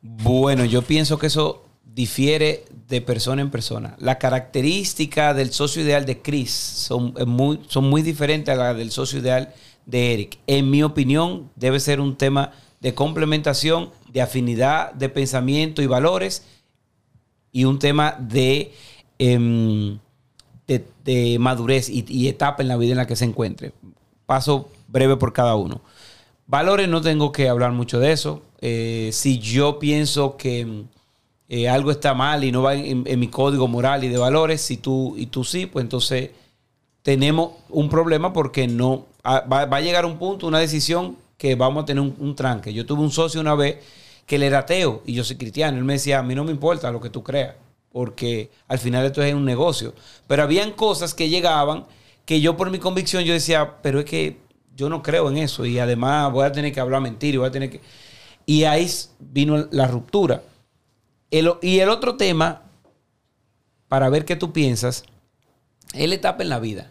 Bueno, 0.00 0.64
yo 0.64 0.82
pienso 0.82 1.18
que 1.18 1.26
eso 1.26 1.65
difiere 1.96 2.66
de 2.88 3.00
persona 3.00 3.40
en 3.40 3.50
persona. 3.50 3.96
La 3.98 4.18
característica 4.18 5.32
del 5.32 5.50
socio 5.50 5.80
ideal 5.80 6.04
de 6.04 6.20
Chris 6.20 6.50
son 6.50 7.14
muy, 7.26 7.58
son 7.68 7.88
muy 7.88 8.02
diferentes 8.02 8.52
a 8.54 8.58
la 8.58 8.74
del 8.74 8.90
socio 8.90 9.18
ideal 9.18 9.54
de 9.86 10.12
Eric. 10.12 10.38
En 10.46 10.70
mi 10.70 10.82
opinión, 10.82 11.50
debe 11.56 11.80
ser 11.80 12.02
un 12.02 12.14
tema 12.16 12.52
de 12.80 12.92
complementación, 12.92 13.92
de 14.12 14.20
afinidad 14.20 14.92
de 14.92 15.08
pensamiento 15.08 15.80
y 15.80 15.86
valores 15.86 16.42
y 17.50 17.64
un 17.64 17.78
tema 17.78 18.14
de, 18.20 18.72
em, 19.18 19.98
de, 20.66 21.38
madurez 21.40 21.88
y, 21.88 22.28
etapa 22.28 22.62
en 22.62 22.68
la 22.68 22.76
vida 22.76 22.90
en 22.90 22.98
la 22.98 23.06
que 23.06 23.16
se 23.16 23.24
encuentre. 23.24 23.72
Paso 24.26 24.68
breve 24.88 25.16
por 25.16 25.32
cada 25.32 25.56
uno. 25.56 25.80
Valores 26.46 26.90
no 26.90 27.00
tengo 27.00 27.32
que 27.32 27.48
hablar 27.48 27.72
mucho 27.72 27.98
de 28.00 28.12
eso. 28.12 28.42
Eh, 28.60 29.08
si 29.12 29.38
yo 29.38 29.78
pienso 29.78 30.36
que 30.36 30.84
eh, 31.48 31.68
algo 31.68 31.90
está 31.92 32.12
mal 32.12 32.42
y 32.42 32.50
no 32.50 32.62
va 32.62 32.74
en, 32.74 33.04
mi 33.20 33.28
código 33.28 33.68
moral 33.68 34.02
y 34.02 34.08
de 34.08 34.18
valores, 34.18 34.60
si 34.60 34.78
tú 34.78 35.14
y 35.16 35.26
tú 35.26 35.44
sí, 35.44 35.66
pues 35.66 35.84
entonces 35.84 36.30
tenemos 37.02 37.52
un 37.68 37.88
problema 37.88 38.32
porque 38.32 38.66
no 38.66 39.06
ah, 39.22 39.44
va, 39.50 39.62
a 39.62 39.80
llegar 39.80 40.04
un 40.06 40.18
punto, 40.18 40.48
una 40.48 40.58
decisión 40.58 41.16
que 41.38 41.54
vamos 41.54 41.84
a 41.84 41.86
tener 41.86 42.02
un, 42.02 42.34
tranque. 42.34 42.72
Yo 42.72 42.84
tuve 42.84 43.02
un 43.02 43.12
socio 43.12 43.40
una 43.40 43.54
vez 43.54 43.76
que 44.26 44.36
él 44.36 44.42
era 44.42 44.60
ateo 44.60 45.02
y 45.06 45.12
yo 45.12 45.22
soy 45.22 45.36
cristiano. 45.36 45.78
Él 45.78 45.84
me 45.84 45.92
decía, 45.92 46.18
a 46.18 46.22
mí 46.22 46.34
no 46.34 46.42
me 46.42 46.50
importa 46.50 46.90
lo 46.90 47.00
que 47.00 47.10
tú 47.10 47.22
creas, 47.22 47.54
porque 47.92 48.50
al 48.66 48.78
final 48.78 49.06
esto 49.06 49.22
es 49.22 49.32
un 49.34 49.44
negocio. 49.44 49.94
Pero 50.26 50.42
habían 50.42 50.72
cosas 50.72 51.14
que 51.14 51.28
llegaban 51.28 51.84
que 52.24 52.40
yo 52.40 52.56
por 52.56 52.70
mi 52.70 52.80
convicción 52.80 53.22
yo 53.22 53.32
decía, 53.32 53.76
pero 53.82 54.00
es 54.00 54.04
que 54.04 54.38
yo 54.74 54.88
no 54.88 55.02
creo 55.02 55.30
en 55.30 55.36
eso 55.38 55.64
y 55.64 55.78
además 55.78 56.32
voy 56.32 56.44
a 56.44 56.50
tener 56.50 56.72
que 56.72 56.80
hablar 56.80 57.00
mentira 57.02 57.34
y 57.36 57.38
voy 57.38 57.48
a 57.48 57.52
tener 57.52 57.70
que... 57.70 57.80
Y 58.46 58.64
ahí 58.64 58.90
vino 59.20 59.68
la 59.70 59.86
ruptura 59.86 60.42
y 61.30 61.78
el 61.80 61.88
otro 61.88 62.16
tema, 62.16 62.62
para 63.88 64.08
ver 64.08 64.24
qué 64.24 64.36
tú 64.36 64.52
piensas, 64.52 65.04
es 65.92 66.08
la 66.08 66.14
etapa 66.14 66.42
en 66.42 66.48
la 66.48 66.58
vida. 66.58 66.90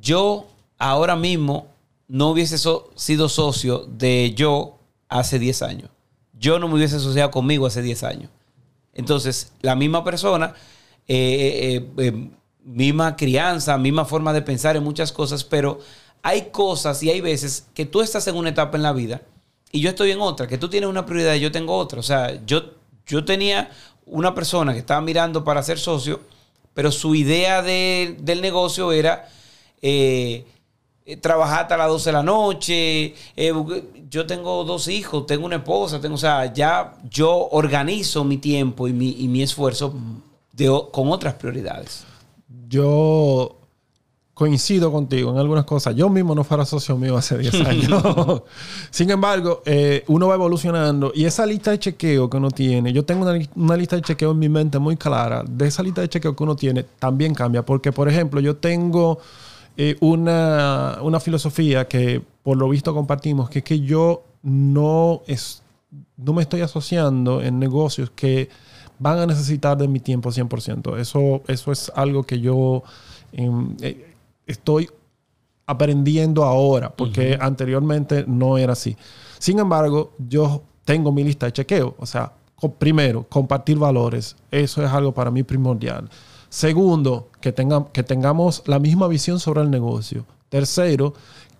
Yo 0.00 0.46
ahora 0.78 1.16
mismo 1.16 1.68
no 2.06 2.30
hubiese 2.30 2.58
sido 2.96 3.28
socio 3.28 3.86
de 3.86 4.32
yo 4.34 4.78
hace 5.08 5.38
10 5.38 5.62
años. 5.62 5.90
Yo 6.32 6.58
no 6.58 6.68
me 6.68 6.74
hubiese 6.74 6.96
asociado 6.96 7.30
conmigo 7.30 7.66
hace 7.66 7.82
10 7.82 8.02
años. 8.04 8.30
Entonces, 8.94 9.52
la 9.60 9.76
misma 9.76 10.04
persona, 10.04 10.54
eh, 11.06 11.76
eh, 11.76 11.90
eh, 11.98 12.30
misma 12.64 13.16
crianza, 13.16 13.78
misma 13.78 14.04
forma 14.04 14.32
de 14.32 14.42
pensar 14.42 14.76
en 14.76 14.84
muchas 14.84 15.12
cosas, 15.12 15.44
pero 15.44 15.80
hay 16.22 16.50
cosas 16.50 17.02
y 17.02 17.10
hay 17.10 17.20
veces 17.20 17.66
que 17.74 17.86
tú 17.86 18.00
estás 18.00 18.26
en 18.26 18.36
una 18.36 18.50
etapa 18.50 18.76
en 18.76 18.82
la 18.82 18.92
vida 18.92 19.22
y 19.70 19.80
yo 19.80 19.90
estoy 19.90 20.10
en 20.10 20.20
otra, 20.20 20.46
que 20.46 20.58
tú 20.58 20.68
tienes 20.68 20.88
una 20.88 21.06
prioridad 21.06 21.34
y 21.34 21.40
yo 21.40 21.52
tengo 21.52 21.76
otra. 21.76 22.00
O 22.00 22.02
sea, 22.02 22.44
yo 22.44 22.77
yo 23.08 23.24
tenía 23.24 23.70
una 24.06 24.34
persona 24.34 24.72
que 24.72 24.78
estaba 24.80 25.00
mirando 25.00 25.42
para 25.42 25.62
ser 25.62 25.78
socio, 25.78 26.20
pero 26.74 26.92
su 26.92 27.14
idea 27.14 27.62
del 27.62 28.40
negocio 28.40 28.92
era 28.92 29.28
eh, 29.82 30.44
eh, 31.04 31.16
trabajar 31.16 31.62
hasta 31.62 31.76
las 31.76 31.88
12 31.88 32.08
de 32.10 32.12
la 32.12 32.22
noche. 32.22 33.14
Eh, 33.36 33.52
yo 34.08 34.26
tengo 34.26 34.62
dos 34.64 34.88
hijos, 34.88 35.26
tengo 35.26 35.46
una 35.46 35.56
esposa, 35.56 36.00
tengo, 36.00 36.14
o 36.14 36.18
sea, 36.18 36.52
ya 36.52 36.94
yo 37.10 37.48
organizo 37.50 38.24
mi 38.24 38.38
tiempo 38.38 38.86
y 38.86 38.92
mi, 38.92 39.42
esfuerzo 39.42 39.94
con 40.92 41.10
otras 41.10 41.34
prioridades. 41.34 42.04
Yo 42.68 43.57
coincido 44.38 44.92
contigo 44.92 45.32
en 45.32 45.38
algunas 45.38 45.64
cosas. 45.64 45.96
Yo 45.96 46.08
mismo 46.08 46.32
no 46.32 46.44
fuera 46.44 46.64
socio 46.64 46.96
mío 46.96 47.16
hace 47.16 47.36
10 47.36 47.54
años. 47.66 48.42
Sin 48.90 49.10
embargo, 49.10 49.62
eh, 49.66 50.04
uno 50.06 50.28
va 50.28 50.34
evolucionando 50.34 51.10
y 51.12 51.24
esa 51.24 51.44
lista 51.44 51.72
de 51.72 51.80
chequeo 51.80 52.30
que 52.30 52.36
uno 52.36 52.52
tiene, 52.52 52.92
yo 52.92 53.04
tengo 53.04 53.26
una, 53.56 53.76
lista 53.76 53.96
de 53.96 54.02
chequeo 54.02 54.30
en 54.30 54.38
mi 54.38 54.48
mente 54.48 54.78
muy 54.78 54.96
clara. 54.96 55.42
De 55.42 55.66
esa 55.66 55.82
lista 55.82 56.02
de 56.02 56.08
chequeo 56.08 56.36
que 56.36 56.42
uno 56.44 56.54
tiene, 56.54 56.84
también 56.84 57.34
cambia. 57.34 57.66
Porque, 57.66 57.90
por 57.90 58.08
ejemplo, 58.08 58.40
yo 58.40 58.54
tengo 58.54 59.18
eh, 59.76 59.96
una, 59.98 60.98
una, 61.02 61.18
filosofía 61.18 61.88
que 61.88 62.22
por 62.44 62.56
lo 62.56 62.68
visto 62.68 62.94
compartimos, 62.94 63.50
que 63.50 63.58
es 63.58 63.64
que 63.64 63.80
yo 63.80 64.22
no, 64.44 65.22
es, 65.26 65.64
no 66.16 66.32
me 66.32 66.42
estoy 66.42 66.60
asociando 66.60 67.42
en 67.42 67.58
negocios 67.58 68.12
que 68.14 68.50
van 69.00 69.18
a 69.18 69.26
necesitar 69.26 69.76
de 69.76 69.88
mi 69.88 69.98
tiempo 69.98 70.30
100%. 70.30 70.96
Eso, 70.96 71.42
eso 71.48 71.72
es 71.72 71.90
algo 71.96 72.22
que 72.22 72.38
yo... 72.38 72.84
Em, 73.32 73.76
eh, 73.80 74.07
estoy 74.48 74.90
aprendiendo 75.66 76.44
ahora, 76.44 76.90
porque 76.90 77.38
anteriormente 77.40 78.24
no 78.26 78.58
era 78.58 78.72
así. 78.72 78.96
Sin 79.38 79.58
embargo, 79.58 80.12
yo 80.18 80.62
tengo 80.84 81.12
mi 81.12 81.22
lista 81.22 81.46
de 81.46 81.52
chequeo. 81.52 81.94
O 81.98 82.06
sea, 82.06 82.32
primero, 82.78 83.24
compartir 83.28 83.78
valores. 83.78 84.34
Eso 84.50 84.82
es 84.82 84.90
algo 84.90 85.12
para 85.12 85.30
mí 85.30 85.42
primordial. 85.42 86.08
Segundo, 86.48 87.28
que, 87.40 87.54
que 87.92 88.02
tengamos 88.02 88.62
la 88.66 88.78
misma 88.78 89.06
visión 89.06 89.38
sobre 89.38 89.60
el 89.60 89.70
negocio. 89.70 90.24
Tercero, 90.48 91.12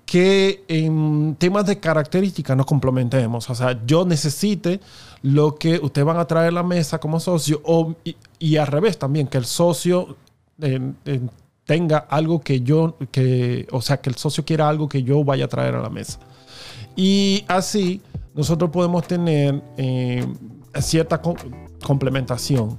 que 0.06 0.64
en 0.68 1.36
temas 1.38 1.66
de 1.66 1.78
características 1.78 2.56
nos 2.56 2.64
complementemos. 2.64 3.50
O 3.50 3.54
sea, 3.54 3.78
yo 3.84 4.06
necesite 4.06 4.80
lo 5.20 5.56
que 5.56 5.78
ustedes 5.82 6.06
van 6.06 6.16
a 6.16 6.24
traer 6.24 6.48
a 6.48 6.52
la 6.52 6.62
mesa 6.62 6.98
como 6.98 7.20
socio 7.20 7.60
o, 7.64 7.94
y, 8.38 8.56
al 8.56 8.66
revés 8.66 8.98
también, 8.98 9.26
que 9.26 9.36
el 9.36 9.44
socio 9.44 10.16
tenga 11.68 11.98
algo 11.98 12.40
que 12.40 12.62
yo, 12.62 12.96
que, 13.12 13.66
o 13.72 13.82
sea, 13.82 13.98
que 13.98 14.08
el 14.08 14.16
socio 14.16 14.42
quiera 14.42 14.70
algo 14.70 14.88
que 14.88 15.02
yo 15.02 15.22
vaya 15.22 15.44
a 15.44 15.48
traer 15.48 15.74
a 15.74 15.82
la 15.82 15.90
mesa. 15.90 16.18
Y 16.96 17.44
así 17.46 18.00
nosotros 18.34 18.70
podemos 18.70 19.06
tener 19.06 19.62
eh, 19.76 20.26
cierta 20.80 21.20
complementación. 21.84 22.78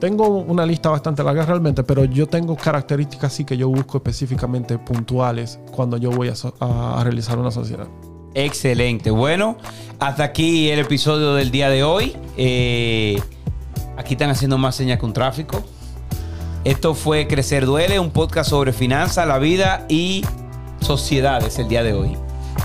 Tengo 0.00 0.26
una 0.26 0.66
lista 0.66 0.88
bastante 0.88 1.22
larga 1.22 1.46
realmente, 1.46 1.84
pero 1.84 2.06
yo 2.06 2.26
tengo 2.26 2.56
características 2.56 3.32
sí 3.32 3.44
que 3.44 3.56
yo 3.56 3.68
busco 3.68 3.98
específicamente 3.98 4.78
puntuales 4.78 5.60
cuando 5.70 5.96
yo 5.96 6.10
voy 6.10 6.28
a, 6.28 7.00
realizar 7.04 7.38
una 7.38 7.52
sociedad. 7.52 7.86
Excelente. 8.34 9.12
Bueno, 9.12 9.56
hasta 10.00 10.24
aquí 10.24 10.70
el 10.70 10.80
episodio 10.80 11.34
del 11.34 11.52
día 11.52 11.70
de 11.70 11.84
hoy. 11.84 12.16
Eh, 12.36 13.22
aquí 13.96 14.14
están 14.14 14.30
haciendo 14.30 14.58
más 14.58 14.74
señas 14.74 14.98
con 14.98 15.12
tráfico. 15.12 15.62
Esto 16.64 16.94
fue 16.94 17.28
Crecer 17.28 17.66
Duele, 17.66 18.00
un 18.00 18.10
podcast 18.10 18.50
sobre 18.50 18.72
finanzas, 18.72 19.26
la 19.26 19.38
vida 19.38 19.86
y 19.88 20.24
sociedades 20.80 21.58
el 21.58 21.68
día 21.68 21.82
de 21.82 21.92
hoy. 21.92 22.16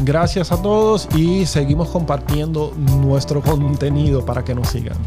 Gracias 0.02 0.52
a 0.52 0.62
todos 0.62 1.08
y 1.16 1.46
seguimos 1.46 1.90
compartiendo 1.90 2.74
nuestro 2.76 3.42
contenido 3.42 4.26
para 4.26 4.44
que 4.44 4.56
nos 4.56 4.70
sigan. 4.70 4.98